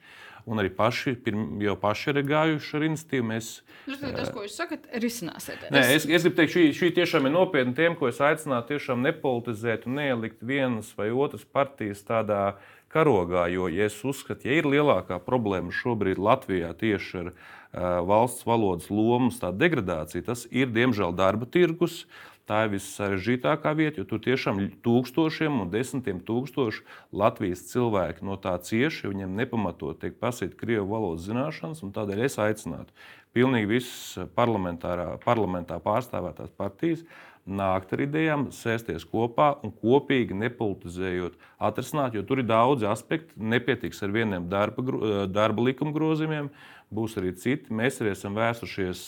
[0.48, 3.26] Un arī paši, pirm, jau paši ir gājuši ar iniciatīvu.
[3.28, 3.50] Mēs,
[3.86, 5.64] Nu, tad Tas, ko jūs sakat, risināsiet.
[5.74, 9.02] Nē, es, es gribu teikt, šī, šī tiešām ir nopietna tēma, ko es aicinātu tiešām
[9.02, 12.42] nepolitizēt un neielikt vienas vai otras partijas tādā
[12.94, 13.48] karogā.
[13.50, 17.40] Jo, ja es uzskatu, ja ir lielākā problēma šobrīd Latvijā tieši ar uh,
[18.06, 22.04] valsts valodas lomas degradāciju, tas ir diemžēl darba tirgus.
[22.50, 26.82] Tā ir vissarežģītākā vieta, jo tur tiešām tūkstošiem un desmitiem tūkstoši
[27.14, 29.12] Latvijas cilvēki no tā cieši.
[29.12, 32.90] Viņiem nepamatot tiek prasīta krievu valodas zināšanas, tādēļ es aicinātu
[33.32, 37.06] pilnīgi visas parlamentā pārstāvētās partijas
[37.42, 43.34] nākt ar idejām, sēsties kopā un kopīgi nepolitizējot, atrisināt, jo tur ir daudzi aspekti.
[43.36, 44.84] Nepietiks ar vieniem darba,
[45.26, 46.52] darba likuma grozījumiem,
[46.94, 47.74] būs arī citi.
[47.74, 49.02] Mēs arī esam vērsušies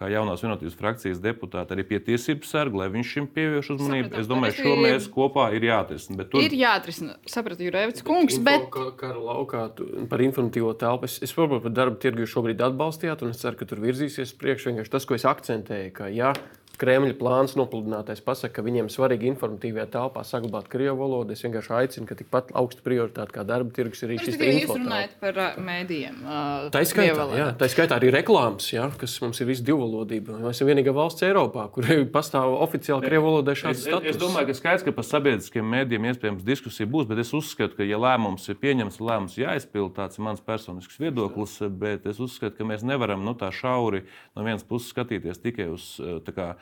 [0.00, 4.08] kā jaunās vienotības frakcijas deputāti, arī pie tiesību sarga, lai viņš šim pievērš uzmanību.
[4.08, 6.26] Sapratam, es domāju, ka šo mēs kopā ir jāatrisina.
[6.32, 6.44] Tur...
[6.46, 8.64] Ir jāatrisina, sapratu, Jurēvits kungs, bet.
[8.64, 9.66] Info, kara laukā
[10.08, 11.10] par informatīvo telpu.
[11.10, 14.70] Es, es varbūt par darba tirgu šobrīd atbalstījāt, un es ceru, ka tur virzīsies priekš.
[14.70, 19.28] Vienkārši tas, ko es akcentēju, ka jā, ja Kremļa plāns nopludinātais pasaka, ka viņiem svarīgi
[19.34, 21.34] informatīvajā telpā saglabāt krievu valodu.
[21.34, 24.76] Es vienkārši aicinu, ka tikpat augsta prioritāte kā darba tirgus ir šis info.
[24.76, 26.22] Jūs runājat par mēdījiem.
[26.24, 30.38] Uh, tā skaitā, jā, tā skaitā arī reklāmas, jā, kas mums ir visi divvalodība.
[30.40, 34.08] Mēs esam vienīgā valsts Eiropā, kur pastāv oficiāli krievu valodai šāds status.
[34.08, 37.76] Es, es domāju, ka skaidrs, ka par sabiedriskiem mēdījiem iespējams diskusija būs, bet es uzskatu,
[37.76, 42.56] ka ja lēmums ir pieņemts, lēmums jāizpild, tāds ir mans personisks viedoklis, bet es uzskatu,
[42.56, 45.92] ka mēs nevaram nu, tā šauri no vienas puses skatīties tikai uz
[46.34, 46.54] kā,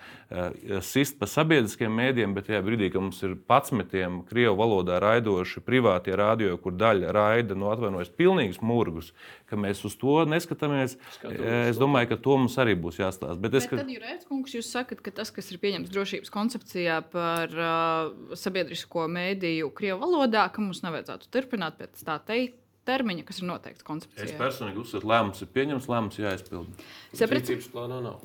[0.85, 6.13] sist pa sabiedriskiem mēdiem, bet tajā brīdī, kad mums ir patsmetiem krievu valodā raidoši privātie
[6.21, 9.15] radio, kur daļa raida, no nu, atvainojas, pilnīgs murgus,
[9.49, 10.99] ka mēs uz to neskatāmies.
[11.17, 13.39] Skatos, eh, es domāju, ka to mums arī būs jāstāsta.
[13.41, 13.81] Bet, bet es, ka...
[13.81, 19.09] tad, Jurēts, kungs, jūs sakat, ka tas, kas ir pieņemts drošības koncepcijā par uh, sabiedrisko
[19.09, 24.29] mēdīju krievu valodā, ka mums nevajadzētu turpināt pēc tā teikt termiņa, kas ir noteikts koncepcijā.
[24.29, 26.87] Es personīgi uzskatu, ka lēmums ir pieņemts, lēmums jāizpild.
[27.17, 28.23] Sapratu, plānā nav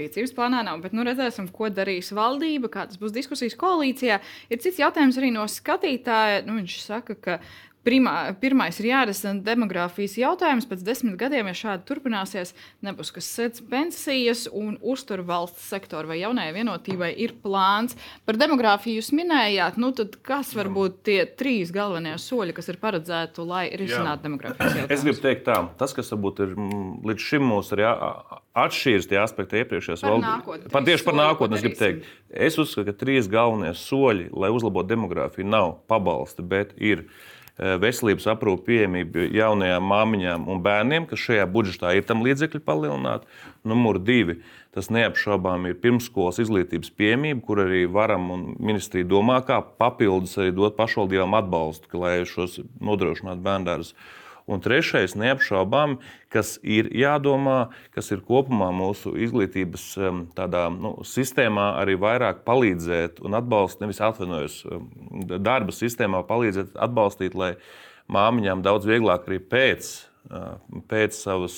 [0.00, 0.80] rīcības plānā nav.
[0.84, 4.20] Bet nu, redzēsim, ko darīs valdība, kādas būs diskusijas koalīcijā.
[4.50, 6.44] Ir cits jautājums arī no skatītāja.
[6.48, 7.38] Nu, viņš saka, ka
[7.80, 10.66] Primā, pirmais ir jārisina demogrāfijas jautājums.
[10.68, 12.52] Pēc desmit gadiem, ja šādi turpināsies,
[12.84, 17.96] nebūs kas sēdz pensijas un uztur valsts sektoru vai jaunajai vienotībai ir plāns.
[18.28, 22.80] Par demogrāfiju jūs minējāt, nu tad kas var būt tie trīs galvenie soļi, kas ir
[22.82, 24.92] paredzēti, lai risinātu demogrāfijas jautājumu?
[25.00, 26.54] Es gribu teikt tā, tas, kas varbūt ir
[27.08, 27.88] līdz šim mūs arī
[28.60, 30.68] atšķīras tie aspekti iepriekšējās valdībās.
[30.72, 32.08] Pat tieši par nākotni es gribu teikt.
[32.28, 37.06] Es uzskatu, ka trīs galvenie soļi, lai uzlabotu demogrāfiju, nav pabalsti, bet ir
[37.60, 43.28] veselības aprūpe pieejamība jaunajām māmiņām un bērniem, kas šajā budžetā ir tam līdzekļi palielināti.
[43.68, 44.38] Numur divi,
[44.74, 50.54] tas neapšaubām ir pirmsskolas izglītības pieejamība, kur arī varam un ministrija domā, kā papildus arī
[50.56, 53.94] dot pašvaldībām atbalstu, lai šos nodrošinātu bērndārus.
[54.50, 55.98] Un trešais, neapšaubām,
[56.32, 59.86] kas ir jādomā, kas ir kopumā mūsu izglītības
[60.38, 64.60] tādā, nu, sistēmā, arī vairāk palīdzēt un atbalstīt, nevis atvainojos,
[65.38, 67.54] darba sistēmā palīdzēt, atbalstīt, lai
[68.10, 69.90] māmiņām daudz vieglāk arī pēc
[70.90, 71.54] pēc savas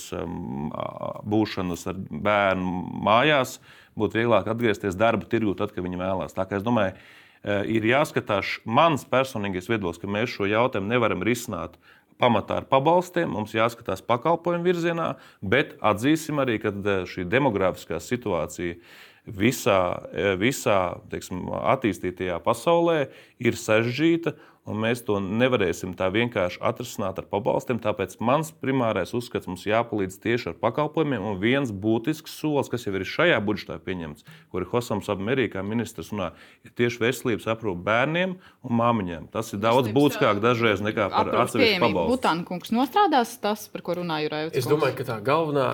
[1.29, 3.59] būšanas ar bērnu mājās,
[3.99, 6.37] būtu vieglāk atgriezties darba tirgū, tad, kad viņi vēlās.
[6.37, 6.95] Tā kā es domāju,
[7.43, 11.77] ir jāskatās, mans personīgais viedoklis, ka mēs šo jautājumu nevaram risināt
[12.23, 15.09] pamatā ar pabalstiem, mums jāskatās pakalpojumu virzienā,
[15.43, 18.79] bet atzīsim arī, ka eh, šī demogrāfiskā situācija
[19.27, 19.81] visā,
[20.13, 20.79] eh, visā
[21.11, 22.99] teiksim, attīstītajā pasaulē
[23.43, 27.81] ir sarežģīta un mēs to nevarēsim tā vienkārši atrisināt ar pabalstiem.
[27.83, 31.25] Tāpēc mans primārais uzskats mums jāpalīdz tieši ar pakalpojumiem.
[31.33, 36.13] Un viens būtisks solis, kas jau ir šajā budžetā pieņemts, kur ir Hosams Amerikā ministrs
[36.15, 36.31] runā,
[36.63, 39.27] ir tieši veselības aprūpe bērniem un māmiņām.
[39.35, 42.15] Tas ir daudz būtiskāk dažreiz nekā par atsevišķu pabalstu.
[42.15, 44.55] Butāna kungs nostrādās tas, par ko runāju Raivs.
[44.63, 45.73] Es domāju, ka tā galvenā,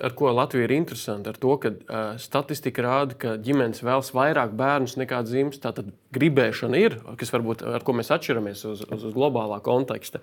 [0.00, 4.56] ar ko Latvija ir interesanta, ar to, ka uh, statistika rāda, ka ģimenes vēlas vairāk
[4.56, 5.60] bērnus nekā dzimst.
[5.62, 10.22] Tātad gribēšana ir, kas varbūt ar ko mēs atšķiramies atšķiramies uz, uz, uz globālā konteksta.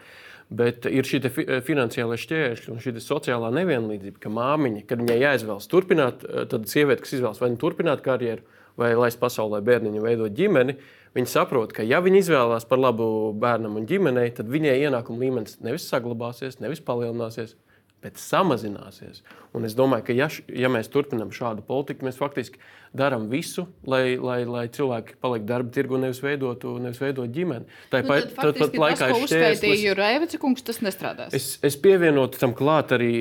[0.50, 5.70] Bet ir šī fi, finansiālā šķēršļa un šī sociālā nevienlīdzība, ka māmiņa, kad viņai jāizvēlas
[5.70, 8.42] turpināt, tad sieviete, kas izvēlas vai nu turpināt karjeru,
[8.80, 10.78] vai laist pasaulē bērniņu, veidot ģimeni,
[11.14, 13.06] viņa saprot, ka ja viņa izvēlās par labu
[13.38, 17.56] bērnam un ģimenei, tad viņai ienākuma līmenis nevis saglabāsies, nevis palielināsies,
[18.04, 19.24] bet samazināsies.
[19.54, 22.62] Un es domāju, ka ja, ja mēs turpinām šādu politiku, mēs faktiski
[22.96, 27.68] darām visu, lai, lai, lai cilvēki paliktu darba tirgu, nevis veidotu, nevis veidotu ģimeni.
[27.92, 31.36] Tā nu, tad, tad, pat laikā tas, ko uzskaitīja Rēvica kungs, tas nestrādās.
[31.38, 33.12] Es, es pievienotu tam klāt arī,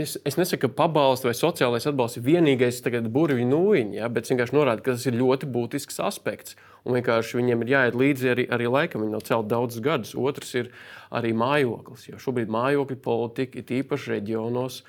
[0.00, 2.80] es, es nesaku, ka pabalsts vai sociālais atbalsts ir vienīgais
[3.12, 6.56] burvju nūjiņš, ja, bet vienkārši norāda, ka tas ir ļoti būtisks aspekts.
[6.86, 9.02] Un vienkārši viņiem ir jāiet līdzi arī, arī laikam.
[9.02, 10.12] Viņi nav celti daudzus gadus.
[10.14, 10.68] Otrs ir
[11.10, 12.04] arī mājoklis.
[12.12, 14.84] Jo šobrīd mājokļu politika ir īpaši reģionos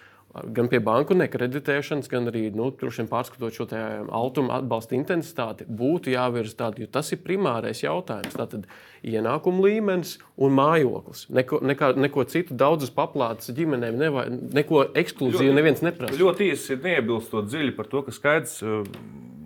[0.45, 3.67] gan pie banku nekreditēšanas, gan arī nu, pārskatot šo
[4.15, 8.35] altuma atbalsta intensitāti, būtu jāvirza tāda, jo tas ir primārais jautājums.
[8.37, 8.67] Tātad
[9.07, 11.27] ienākuma līmenis un mājoklis.
[11.33, 16.17] Neko, nekā, neko citu daudzas paplātes ģimenēm, neva, neko ekskluzīvu neviens neprasa.
[16.19, 18.61] Ļoti īsi neiebilstot dziļi par to, ka skaidrs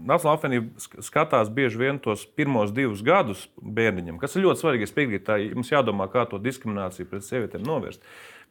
[0.01, 4.87] Nacionāla apvienība skatās bieži vien tos pirmos divus gadus bērniņam, kas ir ļoti svarīgi.
[4.87, 8.01] Es piekrītu, tā mums jādomā, kā to diskrimināciju pret sievietēm novērst.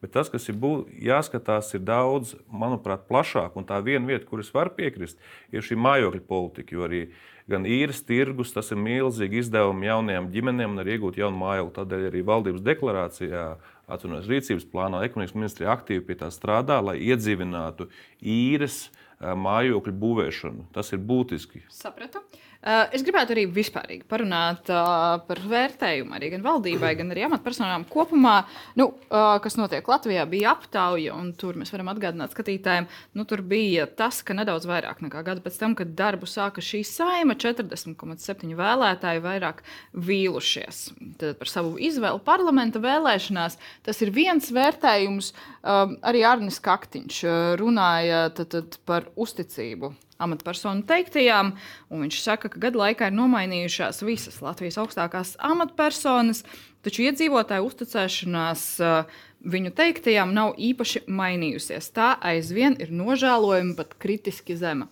[0.00, 3.58] Bet tas, kas ir būt, jāskatās, ir daudz, manuprāt, plašāk.
[3.60, 5.20] Un tā viena vieta, kuras var piekrist,
[5.52, 6.76] ir šī mājokļa politika.
[6.76, 7.02] Jo arī
[7.50, 11.76] gan īres tirgus, tas ir milzīgi izdevumi jaunajām ģimenēm un arī iegūt jaunu mājokli.
[11.76, 13.44] Tādēļ arī valdības deklarācijā,
[13.90, 17.90] atvainojos, rīcības plānā, ekonomikas ministrija aktīvi pie tā strādā, lai iedzīvinātu
[18.24, 18.86] īres
[19.20, 20.70] mājokļu būvēšanu.
[20.72, 21.66] Tas ir būtiski.
[21.74, 22.24] Sapratu.
[22.60, 27.86] Uh, es gribētu arī vispārīgi parunāt uh, par vērtējumu arī gan valdībai, gan arī amatpersonām
[27.88, 28.34] kopumā.
[28.76, 33.40] Nu, uh, kas notiek Latvijā, bija aptauja, un tur mēs varam atgādināt skatītājiem, nu, tur
[33.48, 38.52] bija tas, ka nedaudz vairāk nekā gadu pēc tam, kad darbu sāka šī saima, 40,7
[38.60, 39.64] vēlētāji vairāk
[39.96, 40.82] vīlušies
[41.20, 43.56] tad par savu izvēlu parlamenta vēlēšanās.
[43.88, 45.32] Tas ir viens vērtējums.
[45.60, 47.24] Um, arī Arnis Kaktiņš
[47.60, 51.54] runāja tad, tad par uzticību amatpersonu teiktajām.
[51.92, 56.44] Viņš saka, ka gadu laikā ir nomainījušās visas Latvijas augstākās amatpersonas,
[56.84, 61.92] taču iedzīvotāju uzticēšanās uh, viņu teiktajām nav īpaši mainījusies.
[61.96, 64.90] Tā aizvien ir nožēlojama, pat kritiski zema.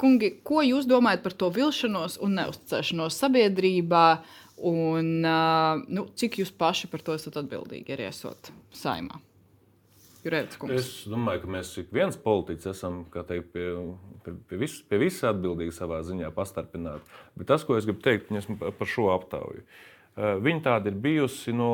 [0.00, 4.06] Kungi, ko jūs domājat par to vilšanos un neusticēšanos sabiedrībā?
[4.62, 9.18] Un, uh, nu, cik jūs paši par to esat atbildīgi, arī esot saimā?
[10.70, 13.66] Es domāju, ka mēs ik viens politiķis esam teikt, pie,
[14.22, 17.08] pie, pie, vis, pie visa atbildīgi savā ziņā pastarpināt.
[17.38, 18.30] Bet tas, ko es gribu teikt
[18.62, 21.72] par šo aptauju, eh, viņa tāda ir bijusi no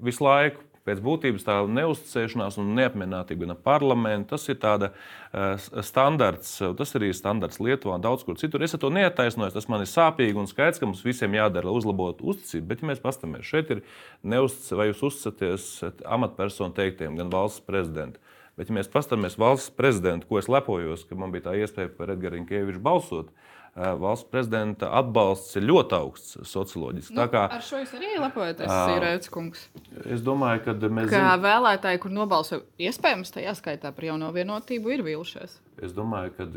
[0.00, 4.32] visu laiku pēc būtības tā neusticēšanās un neapmierinātība ar parlamentu.
[4.32, 8.64] Tas ir tāds uh, standarts, tas arī ir standarts Lietuvā un daudz kur citur.
[8.64, 12.32] Es to neattaisnoju, tas man ir sāpīgi un skaidrs, ka mums visiem jādara, lai uzlabotu
[12.34, 12.68] uzticību.
[12.72, 13.84] Bet, ja mēs paskatāmies, šeit ir
[14.22, 15.70] neusticība, vai jūs uzticaties
[16.18, 18.31] amatpersonu teiktiem, gan valsts prezidentam.
[18.58, 22.12] Bet, ja mēs paskatāmies valsts prezidentu, ko es lepojos, ka man bija tā iespēja par
[22.12, 23.32] Edgars Rinkēviču balsot,
[23.72, 27.14] Eh, valsts prezidenta atbalsts ir ļoti augsts socioloģiski.
[27.16, 29.62] Nu, kā, ar šo jūs arī lepojaties, uh, Rēvits kungs.
[30.04, 31.08] Es domāju, ka mēs.
[31.08, 31.40] Kā zin...
[31.46, 35.56] vēlētāji, kur nobalso, iespējams, tajā skaitā par jauno vienotību, ir vīlušies.
[35.80, 36.50] Es domāju, ka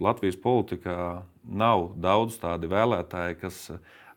[0.00, 0.96] Latvijas politikā
[1.44, 3.66] nav daudz tādu vēlētāju, kas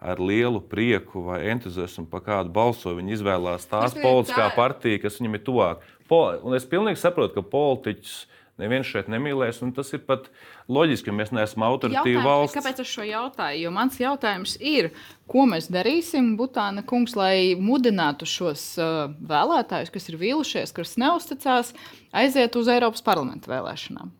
[0.03, 2.95] ar lielu prieku vai entuziasmu par kādu balso.
[2.95, 4.55] Viņi izvēlās tās politiskā tā...
[4.55, 5.83] partija, kas viņam ir tuvāk.
[6.11, 8.17] Un es pilnīgi saprotu, ka politiķis
[8.61, 10.27] Neviens šeit nemīlēs, un tas ir pat
[10.69, 12.53] loģiski, ka mēs neesam autoritīva valsts.
[12.53, 13.63] Kāpēc es šo jautāju?
[13.65, 14.91] Jo mans jautājums ir,
[15.31, 21.73] ko mēs darīsim, Butāna kungs, lai mudinātu šos uh, vēlētājus, kas ir vīlušies, kas neusticās,
[22.13, 24.13] aiziet uz Eiropas parlamenta vēlēšanām?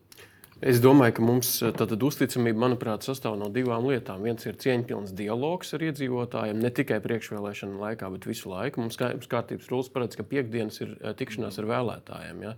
[0.64, 4.22] Es domāju, ka mums uh, tāda uzticamība, manuprāt, sastāv no divām lietām.
[4.24, 8.80] Viens ir cieņpilns dialogs ar iedzīvotājiem, ne tikai priekšvēlēšana laikā, bet visu laiku.
[8.80, 12.40] Mums kārtības rūlis paredz, ka piekdienas ir uh, tikšanās ar vēlētājiem.
[12.46, 12.54] Ja?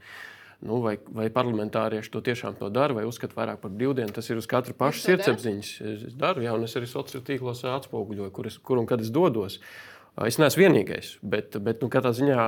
[0.62, 4.38] Nu, vai, vai parlamentārieši to tiešām to dara, vai uzskata vairāk par brīvdienu, tas ir
[4.38, 5.74] uz katra paša sirdsapziņas.
[5.90, 9.10] Es daru, jā, un es arī sociālos tīklos atspoguļoju, kur, es, kur un kad es
[9.12, 9.58] dodos.
[10.24, 12.44] Es neesmu vienīgais, bet, bet nu, katrā ziņā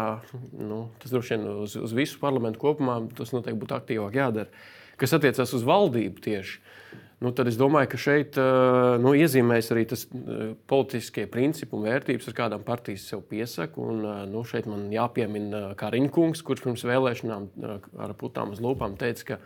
[0.62, 4.68] nu, tas droši vien uz, uz visu parlamentu kopumā tas noteikti būtu aktīvāk jādara.
[4.98, 6.58] Kas attiecas uz valdību tieši,
[7.22, 8.38] nu, tad es domāju, ka šeit
[9.02, 10.04] nu, iezīmēs arī tas
[10.70, 13.80] politiskie principi un vērtības, ar kādām partijas sev piesaka.
[13.82, 17.48] Un, nu, šeit man jāpiemina Kariņkungs, kurš pirms vēlēšanām
[18.04, 19.40] ar putām uz lūpām teica, ka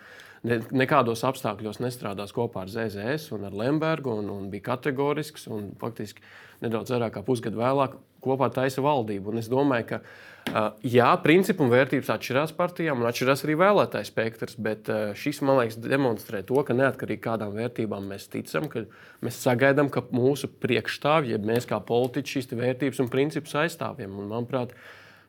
[0.49, 5.49] ne, nekādos apstākļos nestrādās kopā ar ZZS un ar Lembergu un, un bija kategorisks.
[5.53, 6.25] Un, faktiski
[6.63, 9.33] nedaudz vairāk kā pusgadu vēlāk kopā taisa valdību.
[9.33, 10.03] Un es domāju, ka
[10.51, 15.61] jā, principi un vērtības atšķirās partijām un atšķirās arī vēlētāju spektrs, bet uh, šis, man
[15.61, 18.85] liekas, demonstrē to, ka neatkarīgi kādām vērtībām mēs ticam, ka
[19.25, 24.19] mēs sagaidām, ka mūsu priekšstāvji, ja mēs kā politiķi šīs vērtības un principus aizstāvjam.
[24.19, 24.75] Un, manuprāt,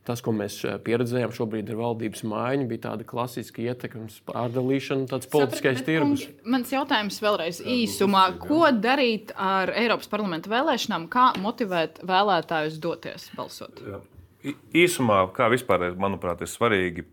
[0.04, 5.30] tas, ko mēs uh, pieredzējām šobrīd ar valdības maiņu, bija tāda klasiska ietekmes pārdalīšana, tāds
[5.32, 6.26] politiskais tirgus.
[6.44, 8.26] Mans jautājums vēlreiz īsumā.
[8.44, 11.08] Ko darīt ar Eiropas parlamenta vēlēšanām?
[11.14, 13.86] Kā motivēt vēlētājus doties balsot?
[14.76, 17.06] Īsumā, kā vispār, manuprāt, ir svarīgi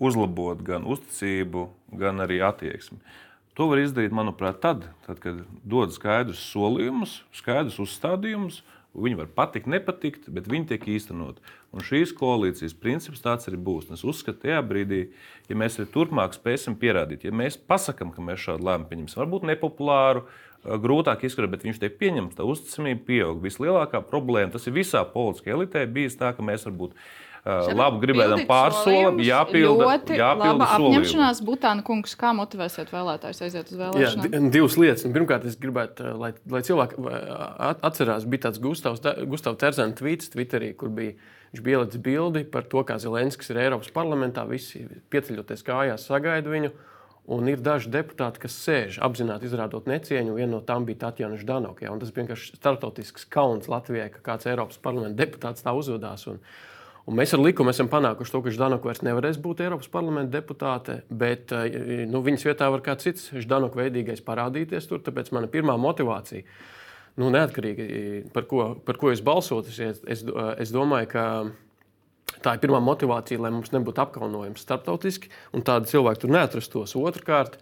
[0.00, 1.66] uzlabot gan uzticību,
[2.00, 2.98] gan arī attieksmi.
[3.58, 8.62] To var izdarīt, manuprāt, tad, tad kad dod skaidrus solījumus, skaidrus uzstādījumus.
[8.90, 11.36] Viņi var patikt, nepatikt, bet viņi tiek īstenot.
[11.70, 13.86] Un šīs koalīcijas princips tāds arī būs.
[13.86, 15.04] Un es uzskatu, tajā brīdī,
[15.46, 19.46] ja mēs arī turpmāk spēsim pierādīt, ja mēs pasakām, ka mēs šādu lēmumu pieņemsim, varbūt
[19.52, 20.24] nepopulāru,
[20.64, 23.38] grūtāk izskatīt, bet viņš tiek pieņemts, tā uzticamība pieaug.
[23.46, 26.98] Vislielākā problēma tas ir visā politiskajā elitē bijis tā, ka mēs varbūt
[27.46, 31.42] labu gribējām pārsolam, jāpilda, ļoti jāpilda laba apņemšanās.
[31.46, 34.28] Butāna kungs, kā motivēsiet vēlētājus aiziet uz vēlēšanām?
[34.28, 35.08] Jā, divas lietas.
[35.16, 37.00] Pirmkārt, es gribētu, lai, lai cilvēki
[37.90, 41.18] atcerās, bija tāds Gustavs, Gustavs Terzena tvīts Twitterī, kur bija
[41.50, 44.44] Viņš bija ielicis bildi par to, kā Zelenskis ir Eiropas parlamentā.
[44.46, 46.70] Visi pieceļoties kājās, sagaida viņu.
[47.30, 50.36] Un ir daži deputāti, kas sēž apzināti izrādot necieņu.
[50.38, 51.84] Viena no tām bija Tatjana Ždanoka.
[51.84, 56.24] Ja, tas bija vienkārši startautisks kauns Latvijai, ka kāds Eiropas parlamenta deputāts tā uzvedās.
[56.30, 56.40] Un,
[57.08, 61.00] un mēs ar likumu esam panākuši to, ka Ždanoka vairs nevarēs būt Eiropas parlamenta deputāte,
[61.08, 61.54] bet
[62.10, 65.00] nu, viņas vietā var kāds cits Ždanoka veidīgais parādīties tur.
[65.06, 66.44] Tāpēc mana pirmā motivācija,
[67.20, 70.24] nu, neatkarīgi par ko, par ko es balsotu, es, es,
[70.60, 71.26] es domāju, ka
[72.40, 76.94] Tā ir pirmā motivācija, lai mums nebūtu apkaunojums starptautiski, un tādi cilvēki tur neatrastos.
[76.96, 77.58] Otrakārt,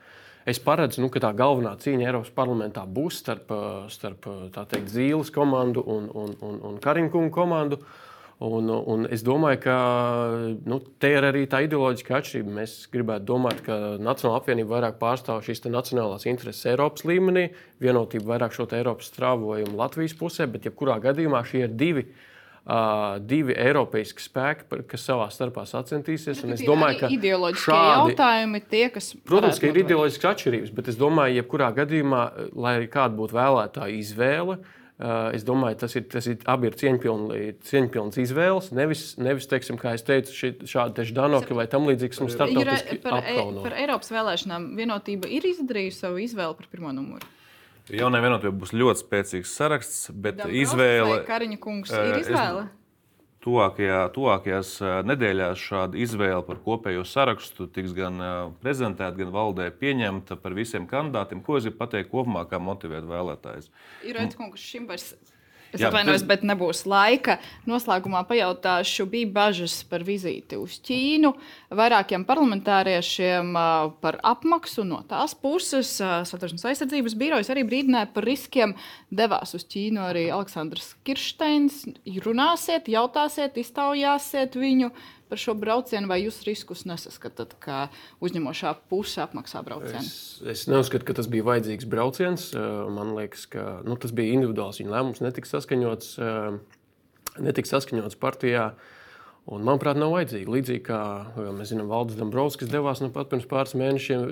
[0.48, 3.50] es paredzu, nu, ka tā galvenā cīņa Eiropas parlamentā būs starp,
[3.90, 4.28] starp
[4.58, 7.80] teikt, Zīles komandu un, un, un, un Kariņkungu komandu.
[8.38, 9.76] Un, un es domāju, ka
[10.70, 12.52] nu, te ir arī tā ideoloģiska atšķirība.
[12.60, 17.48] Mēs gribētu domāt, ka Nacionāla apvienība vairāk pārstāv šīs nacionālās intereses Eiropas līmenī,
[17.82, 23.58] vienotība vairāk šo Eiropas strāvojumu Latvijas pusē, bet jebkurā gadījumā šie ir divi uh, divi
[23.58, 26.46] eiropeiski spēki, kas savā starpā sacentīsies.
[26.46, 29.16] Es domāju, ka ideoloģiskie šādi, jautājumi tie, kas.
[29.26, 32.24] Protams, ka ir ideoloģiskas atšķirības, bet es domāju, ka jebkurā gadījumā,
[32.54, 36.76] lai arī kāda būtu vēlētāja izvēle, uh, es domāju, tas ir, tas ir abi ir
[36.78, 38.72] cieņpilns izvēles.
[38.74, 43.20] Nevis, nevis teiksim, kā es teicu, šī, šādi Danoki vai tam līdzīgs mums starptautiski par,
[43.20, 43.62] e- apkauno.
[43.66, 47.30] Par Eiropas vēlēšanām vienotība ir izdarījusi savu izvēli par pirmo numuru.
[47.88, 51.22] Jaunai vienotībai būs ļoti spēcīgs saraksts, bet Dabros izvēle.
[51.28, 52.66] Kariņa kungs ir izvēle.
[52.66, 52.77] Es,
[53.38, 54.70] Tuvākajā, tuvākajās
[55.06, 58.18] nedēļās šāda izvēle par kopējo sarakstu tiks gan
[58.58, 61.44] prezentēta, gan valdē pieņemta par visiem kandidātiem.
[61.46, 63.70] Ko es gribu pateikt kopumā, kā motivēt vēlētājus?
[64.02, 65.12] Ir redzams, ka šim vairs
[65.68, 67.36] Es atvainojos, bet nebūs laika.
[67.68, 71.34] Noslēgumā pajautāšu, bija bažas par vizīti uz Ķīnu.
[71.76, 73.52] Vairākiem parlamentāriešiem
[74.00, 75.90] par apmaksu no tās puses.
[76.00, 78.72] Satversmes aizsardzības birojas arī brīdināja par riskiem.
[79.12, 81.84] Devās uz Ķīnu arī Aleksandrs Kirsteins.
[82.24, 84.92] Runāsiet, jautāsiet, iztaujāsiet viņu
[85.28, 87.86] par šo braucienu, vai jūs riskus nesaskatāt, ka
[88.24, 90.02] uzņemošā puse apmaksā braucienu?
[90.02, 92.50] Es, es neuzskatu, ka tas bija vajadzīgs brauciens.
[92.94, 96.14] Man liekas, ka nu, tas bija individuāls viņa lēmums, netika saskaņots,
[97.44, 98.70] netika saskaņots partijā.
[99.48, 100.50] Un, manuprāt, nav vajadzīgi.
[100.52, 100.98] Līdzīgi kā
[101.56, 104.26] mēs zinām, Valdis Dombrovskis devās nu, pirms pāris mēnešiem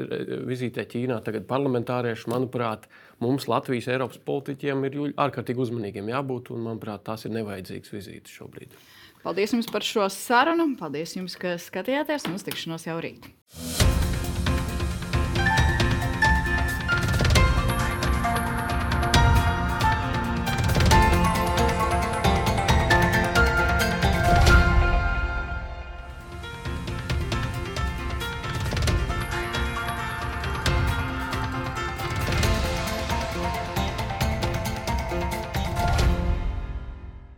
[0.45, 1.23] vizītē Ķīnā.
[1.25, 2.85] Tagad parlamentārieši, manuprāt,
[3.25, 6.53] mums, Latvijas, Eiropas politiķiem, ir ārkārtīgi uzmanīgiem jābūt.
[6.53, 8.77] Un, manuprāt, tās ir nevajadzīgas vizītes šobrīd.
[9.27, 10.69] Paldies jums par šo sarunu.
[10.79, 13.27] Paldies jums, ka skatījāties un uz tikšanos jau rīt.